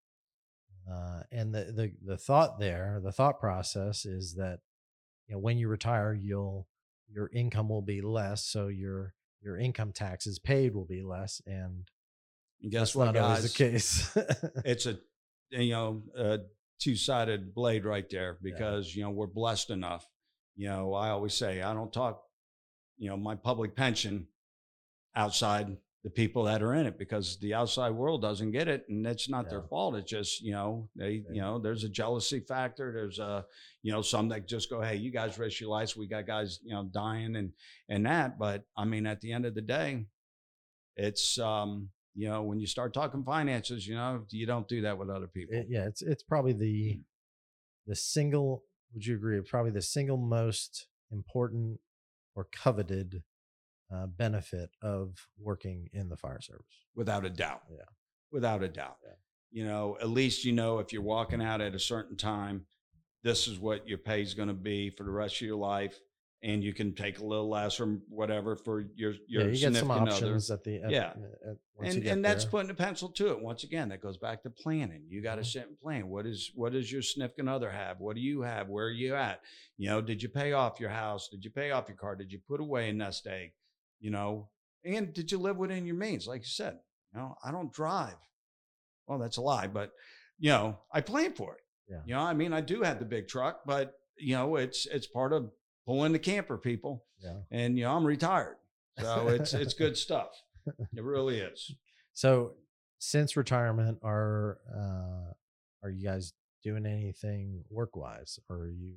uh, 0.91 1.21
and 1.31 1.53
the, 1.53 1.65
the 1.65 1.91
the 2.05 2.17
thought 2.17 2.59
there 2.59 2.99
the 3.03 3.11
thought 3.11 3.39
process 3.39 4.05
is 4.05 4.35
that 4.35 4.59
you 5.27 5.35
know 5.35 5.39
when 5.39 5.57
you 5.57 5.67
retire 5.67 6.13
you'll 6.13 6.67
your 7.13 7.29
income 7.33 7.69
will 7.69 7.81
be 7.81 8.01
less 8.01 8.43
so 8.45 8.67
your 8.67 9.13
your 9.41 9.57
income 9.57 9.91
taxes 9.93 10.37
paid 10.39 10.73
will 10.75 10.85
be 10.85 11.01
less 11.01 11.41
and 11.45 11.87
guess 12.69 12.93
what, 12.95 13.05
not 13.05 13.13
guys? 13.15 13.23
always 13.23 13.53
the 13.53 13.57
case 13.57 14.17
it's 14.65 14.85
a 14.85 14.97
you 15.51 15.71
know 15.71 16.01
a 16.17 16.39
two-sided 16.81 17.53
blade 17.53 17.85
right 17.85 18.09
there 18.09 18.37
because 18.41 18.95
you 18.95 19.03
know 19.03 19.11
we're 19.11 19.27
blessed 19.27 19.69
enough. 19.69 20.05
You 20.55 20.67
know 20.67 20.93
i 20.93 21.09
always 21.09 21.33
say 21.33 21.61
i 21.61 21.73
don't 21.73 21.93
talk 21.93 22.23
you 22.97 23.09
know 23.09 23.17
my 23.17 23.35
public 23.35 23.75
pension 23.75 24.27
outside 25.15 25.77
the 26.03 26.09
people 26.09 26.43
that 26.45 26.61
are 26.63 26.73
in 26.73 26.85
it 26.87 26.97
because 26.97 27.37
the 27.39 27.53
outside 27.53 27.91
world 27.91 28.21
doesn't 28.21 28.51
get 28.51 28.67
it 28.67 28.85
and 28.89 29.05
it's 29.05 29.29
not 29.29 29.49
their 29.49 29.61
fault. 29.61 29.95
It's 29.95 30.09
just 30.09 30.41
you 30.41 30.51
know 30.51 30.89
they 30.95 31.11
Yeah. 31.25 31.33
you 31.35 31.41
know 31.41 31.59
there's 31.59 31.83
a 31.83 31.89
jealousy 31.89 32.39
factor. 32.41 32.91
There's 32.91 33.19
a 33.19 33.45
you 33.83 33.91
know 33.91 34.01
some 34.01 34.27
that 34.29 34.47
just 34.47 34.69
go 34.69 34.81
hey 34.81 34.95
you 34.95 35.11
guys 35.11 35.37
risk 35.39 35.61
your 35.61 35.69
lives. 35.69 35.95
We 35.95 36.07
got 36.07 36.25
guys 36.27 36.59
you 36.63 36.73
know 36.73 36.83
dying 36.83 37.35
and 37.35 37.51
and 37.87 38.05
that. 38.07 38.37
But 38.39 38.63
i 38.75 38.83
mean 38.83 39.05
at 39.05 39.21
the 39.21 39.31
end 39.31 39.45
of 39.45 39.53
the 39.55 39.61
day 39.61 40.05
it's 40.95 41.37
um 41.39 41.89
you 42.15 42.27
know 42.29 42.43
when 42.43 42.59
you 42.59 42.67
start 42.67 42.93
talking 42.93 43.23
finances 43.23 43.87
you 43.87 43.95
know 43.95 44.23
you 44.31 44.45
don't 44.45 44.67
do 44.67 44.81
that 44.81 44.97
with 44.97 45.09
other 45.09 45.27
people 45.27 45.55
It- 45.55 45.67
yeah 45.69 45.85
it's 45.85 46.01
it's 46.01 46.23
probably 46.23 46.53
the 46.53 47.01
the 47.87 47.95
single 47.95 48.63
would 48.93 49.05
you 49.05 49.15
agree 49.15 49.39
probably 49.41 49.71
the 49.71 49.81
single 49.81 50.17
most 50.17 50.87
important 51.11 51.79
or 52.35 52.47
coveted 52.53 53.23
uh, 53.93 54.07
benefit 54.07 54.69
of 54.81 55.27
working 55.39 55.89
in 55.93 56.07
the 56.09 56.15
fire 56.15 56.39
service 56.41 56.65
without 56.95 57.25
a 57.25 57.29
doubt. 57.29 57.61
Yeah. 57.69 57.83
Without 58.31 58.63
a 58.63 58.69
doubt. 58.69 58.97
Yeah. 59.03 59.13
You 59.51 59.65
know, 59.65 59.97
at 59.99 60.09
least 60.09 60.45
you 60.45 60.53
know 60.53 60.79
if 60.79 60.93
you're 60.93 61.01
walking 61.01 61.41
out 61.41 61.59
at 61.59 61.75
a 61.75 61.79
certain 61.79 62.15
time, 62.15 62.65
this 63.23 63.47
is 63.49 63.59
what 63.59 63.85
your 63.87 63.97
pay 63.97 64.21
is 64.21 64.33
going 64.33 64.47
to 64.47 64.53
be 64.53 64.89
for 64.89 65.03
the 65.03 65.11
rest 65.11 65.35
of 65.35 65.41
your 65.41 65.57
life. 65.57 65.99
And 66.43 66.63
you 66.63 66.73
can 66.73 66.95
take 66.95 67.19
a 67.19 67.23
little 67.23 67.47
less 67.49 67.75
from 67.75 68.01
whatever 68.09 68.55
for 68.55 68.85
your, 68.95 69.13
your 69.27 69.43
yeah 69.43 69.47
you 69.47 69.51
get 69.51 69.59
some 69.61 69.73
significant 69.75 70.01
other. 70.09 70.11
options 70.11 70.49
at 70.49 70.63
the 70.63 70.81
at, 70.81 70.89
Yeah. 70.89 71.09
at, 71.09 71.57
once 71.75 71.93
you 71.95 72.01
And, 72.01 72.09
and 72.09 72.25
that's 72.25 72.45
there. 72.45 72.51
putting 72.51 72.71
a 72.71 72.73
pencil 72.73 73.09
to 73.09 73.29
it. 73.29 73.39
Once 73.39 73.63
again, 73.63 73.89
that 73.89 74.01
goes 74.01 74.17
back 74.17 74.41
to 74.43 74.49
planning. 74.49 75.03
You 75.07 75.21
got 75.21 75.35
to 75.35 75.41
Mhm. 75.41 75.45
sit 75.51 75.67
and 75.67 75.79
plan. 75.79 76.07
What 76.09 76.25
is 76.25 76.51
what 76.55 76.71
does 76.73 76.91
your 76.91 77.03
significant 77.03 77.47
other 77.47 77.69
have? 77.69 77.99
What 77.99 78.15
do 78.15 78.21
you 78.23 78.41
have? 78.41 78.69
Where 78.69 78.87
are 78.87 78.89
you 78.91 79.13
at? 79.13 79.41
You 79.77 79.89
know, 79.89 80.01
did 80.01 80.23
you 80.23 80.29
pay 80.29 80.53
off 80.53 80.79
your 80.79 80.89
house? 80.89 81.29
Did 81.29 81.45
you 81.45 81.51
pay 81.51 81.69
off 81.69 81.87
your 81.87 81.97
car? 81.97 82.15
Did 82.15 82.31
you 82.31 82.39
put 82.39 82.59
away 82.59 82.89
a 82.89 82.93
nest 82.93 83.27
egg? 83.27 83.53
You 83.99 84.09
know, 84.09 84.49
and 84.83 85.13
did 85.13 85.31
you 85.31 85.37
live 85.37 85.57
within 85.57 85.85
your 85.85 85.95
means? 85.95 86.25
Like 86.25 86.41
you 86.41 86.47
said, 86.47 86.79
you 87.13 87.19
know, 87.19 87.35
I 87.43 87.51
don't 87.51 87.71
drive. 87.71 88.17
Well, 89.07 89.19
that's 89.19 89.37
a 89.37 89.41
lie, 89.41 89.67
but 89.67 89.91
you 90.39 90.49
know, 90.49 90.79
I 90.91 91.01
plan 91.01 91.33
for 91.33 91.53
it. 91.53 91.61
Yeah. 91.87 92.01
You 92.05 92.13
know, 92.15 92.21
I 92.21 92.33
mean, 92.33 92.51
I 92.51 92.61
do 92.61 92.81
have 92.81 92.97
the 92.97 93.05
big 93.05 93.27
truck, 93.27 93.61
but 93.63 93.93
you 94.17 94.33
know, 94.35 94.55
it's 94.55 94.87
it's 94.87 95.05
part 95.05 95.33
of 95.33 95.51
pulling 95.85 96.11
the 96.11 96.19
camper, 96.19 96.57
people. 96.57 97.05
yeah 97.19 97.37
And 97.51 97.77
you 97.77 97.85
know, 97.85 97.95
I'm 97.95 98.05
retired, 98.05 98.57
so 98.99 99.27
it's 99.29 99.53
it's 99.53 99.73
good 99.73 99.97
stuff. 99.97 100.29
It 100.95 101.03
really 101.03 101.39
is. 101.39 101.73
So 102.13 102.53
since 102.99 103.35
retirement, 103.35 103.97
are 104.03 104.59
uh, 104.71 105.33
are 105.83 105.89
you 105.89 106.03
guys 106.07 106.33
doing 106.63 106.85
anything 106.85 107.63
work 107.69 107.95
wise, 107.95 108.39
or 108.47 108.57
are 108.57 108.69
you? 108.69 108.93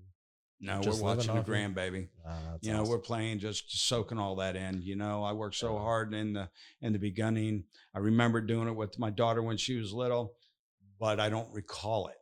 No, 0.61 0.81
Just 0.81 1.03
we're 1.03 1.15
watching 1.15 1.35
the 1.35 1.43
grandbaby. 1.43 2.09
Uh, 2.27 2.59
You 2.61 2.73
know, 2.73 2.85
we're 2.85 2.99
playing, 2.99 3.39
just 3.39 3.87
soaking 3.87 4.19
all 4.19 4.37
that 4.37 4.57
in. 4.57 4.83
You 4.83 4.97
know, 4.97 5.23
I 5.25 5.33
worked 5.33 5.57
so 5.57 5.77
hard 5.79 6.15
in 6.15 6.35
the 6.35 6.49
in 6.81 6.93
the 6.93 6.99
beginning. 6.99 7.65
I 7.95 7.99
remember 7.99 8.41
doing 8.41 8.69
it 8.69 8.77
with 8.77 8.99
my 8.99 9.11
daughter 9.11 9.43
when 9.43 9.57
she 9.57 9.77
was 9.77 9.93
little, 9.93 10.35
but 11.01 11.19
I 11.19 11.29
don't 11.29 11.53
recall 11.53 12.09
it 12.09 12.17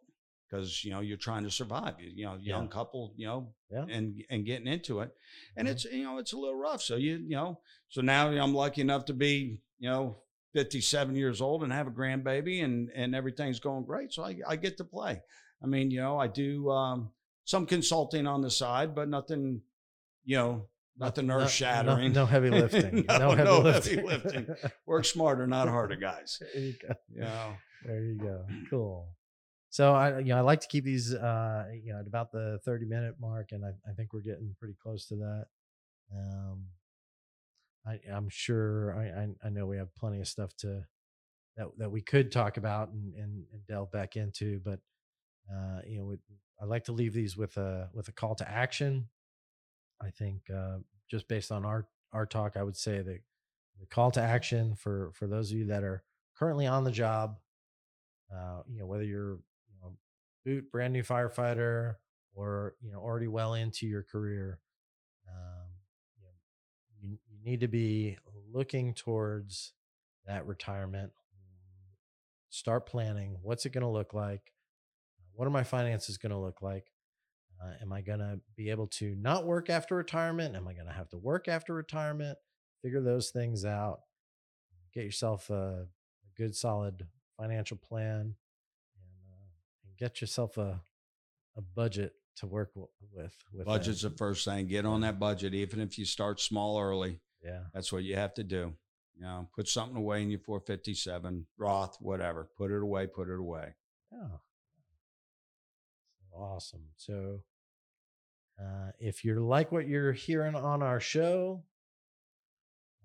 because 0.52 0.84
you 0.84 0.90
know 0.90 1.00
you're 1.00 1.16
trying 1.16 1.44
to 1.44 1.50
survive. 1.50 1.94
You, 1.98 2.10
you 2.14 2.24
know, 2.26 2.36
young 2.40 2.64
Yeah. 2.64 2.68
couple, 2.70 3.14
you 3.16 3.26
know, 3.26 3.54
Yeah. 3.70 3.86
and 3.88 4.22
and 4.30 4.44
getting 4.44 4.66
into 4.66 5.00
it, 5.00 5.10
and 5.56 5.66
Mhm. 5.66 5.70
it's 5.72 5.84
you 5.86 6.04
know 6.04 6.18
it's 6.18 6.32
a 6.32 6.38
little 6.38 6.54
rough. 6.56 6.82
So 6.82 6.96
you 6.96 7.16
you 7.16 7.36
know, 7.36 7.60
so 7.88 8.02
now 8.02 8.28
I'm 8.28 8.54
lucky 8.54 8.80
enough 8.82 9.06
to 9.06 9.14
be 9.14 9.60
you 9.78 9.88
know 9.88 10.18
57 10.52 11.16
years 11.16 11.40
old 11.40 11.62
and 11.62 11.72
have 11.72 11.86
a 11.86 11.90
grandbaby, 11.90 12.62
and 12.62 12.90
and 12.94 13.14
everything's 13.14 13.60
going 13.60 13.84
great. 13.84 14.12
So 14.12 14.22
I 14.24 14.36
I 14.46 14.56
get 14.56 14.76
to 14.76 14.84
play. 14.84 15.22
I 15.62 15.66
mean, 15.66 15.90
you 15.90 16.00
know, 16.00 16.18
I 16.18 16.26
do 16.26 16.70
um, 16.70 17.12
some 17.44 17.66
consulting 17.66 18.26
on 18.26 18.42
the 18.42 18.50
side, 18.50 18.94
but 18.94 19.08
nothing, 19.08 19.62
you 20.24 20.36
know, 20.36 20.68
nothing 20.98 21.26
No- 21.28 21.38
no- 21.38 21.44
earth 21.44 21.50
shattering. 21.52 22.12
No, 22.12 22.26
heavy 22.26 22.50
lifting. 22.62 23.06
no, 23.08 23.18
no 23.18 23.30
heavy 23.30 23.44
no 23.44 23.60
lifting. 23.60 23.98
heavy 23.98 24.08
lifting. 24.08 24.46
Work 24.86 25.04
smarter, 25.06 25.46
not 25.46 25.68
harder, 25.68 25.96
guys. 25.96 26.38
there 26.52 26.62
you 26.62 26.74
go. 26.82 26.94
Know, 27.14 27.56
There 27.86 28.04
you 28.04 28.14
go. 28.18 28.46
Cool. 28.70 29.08
So 29.72 29.94
I, 29.94 30.18
you 30.18 30.26
know, 30.26 30.36
I 30.36 30.42
like 30.42 30.60
to 30.60 30.68
keep 30.68 30.84
these, 30.84 31.14
uh, 31.14 31.64
you 31.82 31.94
know, 31.94 32.00
at 32.00 32.06
about 32.06 32.30
the 32.30 32.60
thirty 32.62 32.84
minute 32.84 33.14
mark, 33.18 33.52
and 33.52 33.64
I, 33.64 33.70
I 33.88 33.94
think 33.94 34.12
we're 34.12 34.20
getting 34.20 34.54
pretty 34.58 34.74
close 34.82 35.06
to 35.06 35.16
that. 35.16 35.46
Um, 36.14 36.66
I, 37.86 37.98
I'm 38.12 38.28
sure. 38.28 38.94
I, 38.94 39.22
I, 39.22 39.28
I 39.46 39.48
know 39.48 39.64
we 39.64 39.78
have 39.78 39.94
plenty 39.94 40.20
of 40.20 40.28
stuff 40.28 40.54
to 40.58 40.84
that 41.56 41.68
that 41.78 41.90
we 41.90 42.02
could 42.02 42.30
talk 42.30 42.58
about 42.58 42.90
and 42.90 43.14
and, 43.14 43.46
and 43.50 43.66
delve 43.66 43.90
back 43.90 44.14
into, 44.14 44.60
but 44.62 44.78
uh, 45.50 45.80
you 45.86 46.00
know, 46.00 46.16
I 46.60 46.66
like 46.66 46.84
to 46.84 46.92
leave 46.92 47.14
these 47.14 47.38
with 47.38 47.56
a 47.56 47.88
with 47.94 48.08
a 48.08 48.12
call 48.12 48.34
to 48.34 48.50
action. 48.50 49.08
I 50.02 50.10
think 50.10 50.50
uh, 50.54 50.80
just 51.10 51.28
based 51.28 51.50
on 51.50 51.64
our 51.64 51.88
our 52.12 52.26
talk, 52.26 52.58
I 52.58 52.62
would 52.62 52.76
say 52.76 52.98
that 52.98 53.20
the 53.80 53.86
call 53.86 54.10
to 54.10 54.20
action 54.20 54.74
for 54.74 55.12
for 55.14 55.26
those 55.26 55.50
of 55.50 55.56
you 55.56 55.64
that 55.68 55.82
are 55.82 56.02
currently 56.36 56.66
on 56.66 56.84
the 56.84 56.92
job, 56.92 57.38
uh, 58.30 58.60
you 58.68 58.78
know, 58.78 58.86
whether 58.86 59.02
you're 59.02 59.38
boot 60.44 60.70
brand 60.70 60.92
new 60.92 61.02
firefighter 61.02 61.96
or 62.34 62.74
you 62.80 62.92
know 62.92 62.98
already 62.98 63.28
well 63.28 63.54
into 63.54 63.86
your 63.86 64.02
career, 64.02 64.60
um, 65.28 65.68
you, 66.16 66.24
know, 66.24 66.30
you, 67.00 67.18
you 67.30 67.50
need 67.50 67.60
to 67.60 67.68
be 67.68 68.16
looking 68.52 68.94
towards 68.94 69.72
that 70.26 70.46
retirement. 70.46 71.12
Start 72.50 72.86
planning. 72.86 73.38
What's 73.42 73.64
it 73.64 73.72
going 73.72 73.82
to 73.82 73.88
look 73.88 74.12
like? 74.12 74.52
What 75.32 75.46
are 75.46 75.50
my 75.50 75.64
finances 75.64 76.18
going 76.18 76.32
to 76.32 76.38
look 76.38 76.60
like? 76.60 76.84
Uh, 77.62 77.72
am 77.80 77.92
I 77.92 78.02
going 78.02 78.18
to 78.18 78.40
be 78.56 78.70
able 78.70 78.88
to 78.88 79.14
not 79.16 79.46
work 79.46 79.70
after 79.70 79.96
retirement? 79.96 80.54
Am 80.54 80.68
I 80.68 80.74
going 80.74 80.86
to 80.86 80.92
have 80.92 81.08
to 81.10 81.18
work 81.18 81.48
after 81.48 81.72
retirement? 81.72 82.36
Figure 82.82 83.00
those 83.00 83.30
things 83.30 83.64
out. 83.64 84.00
Get 84.92 85.04
yourself 85.04 85.48
a, 85.48 85.86
a 85.86 85.86
good, 86.36 86.54
solid 86.54 87.06
financial 87.38 87.78
plan, 87.78 88.34
get 90.02 90.20
yourself 90.20 90.58
a 90.58 90.80
a 91.56 91.60
budget 91.60 92.12
to 92.36 92.46
work 92.46 92.74
w- 92.74 92.88
with. 93.12 93.36
With 93.52 93.66
that. 93.66 93.70
Budget's 93.70 94.02
the 94.02 94.10
first 94.10 94.44
thing. 94.44 94.66
Get 94.66 94.84
on 94.84 95.02
that 95.02 95.20
budget, 95.20 95.54
even 95.54 95.80
if 95.80 95.98
you 95.98 96.04
start 96.04 96.40
small 96.40 96.80
early. 96.80 97.20
Yeah. 97.44 97.64
That's 97.74 97.92
what 97.92 98.04
you 98.04 98.16
have 98.16 98.34
to 98.34 98.42
do. 98.42 98.74
You 99.14 99.22
know, 99.22 99.48
put 99.54 99.68
something 99.68 99.96
away 99.96 100.22
in 100.22 100.30
your 100.30 100.40
457, 100.40 101.46
Roth, 101.58 101.98
whatever. 102.00 102.48
Put 102.56 102.70
it 102.70 102.82
away, 102.82 103.06
put 103.06 103.28
it 103.28 103.38
away. 103.38 103.74
Yeah. 104.10 104.38
Awesome. 106.34 106.86
So 106.96 107.42
uh, 108.58 108.92
if 108.98 109.24
you 109.24 109.38
like 109.46 109.70
what 109.70 109.86
you're 109.86 110.12
hearing 110.12 110.54
on 110.54 110.82
our 110.82 110.98
show, 111.00 111.62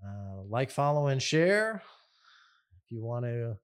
uh, 0.04 0.44
like, 0.48 0.72
follow, 0.72 1.08
and 1.08 1.22
share. 1.22 1.82
If 2.86 2.92
you 2.92 3.04
want 3.04 3.26
to 3.26 3.58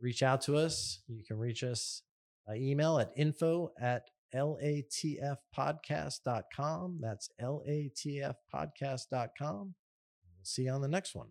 reach 0.00 0.22
out 0.22 0.42
to 0.42 0.56
us, 0.56 1.00
you 1.08 1.24
can 1.24 1.38
reach 1.38 1.62
us 1.62 2.02
Uh, 2.48 2.54
email 2.54 2.98
at 2.98 3.12
info 3.16 3.72
at 3.80 4.10
latfpodcast.com. 4.34 6.98
That's 7.00 7.28
latfpodcast.com. 7.40 9.74
We'll 10.36 10.44
see 10.44 10.62
you 10.62 10.70
on 10.70 10.82
the 10.82 10.88
next 10.88 11.14
one. 11.14 11.28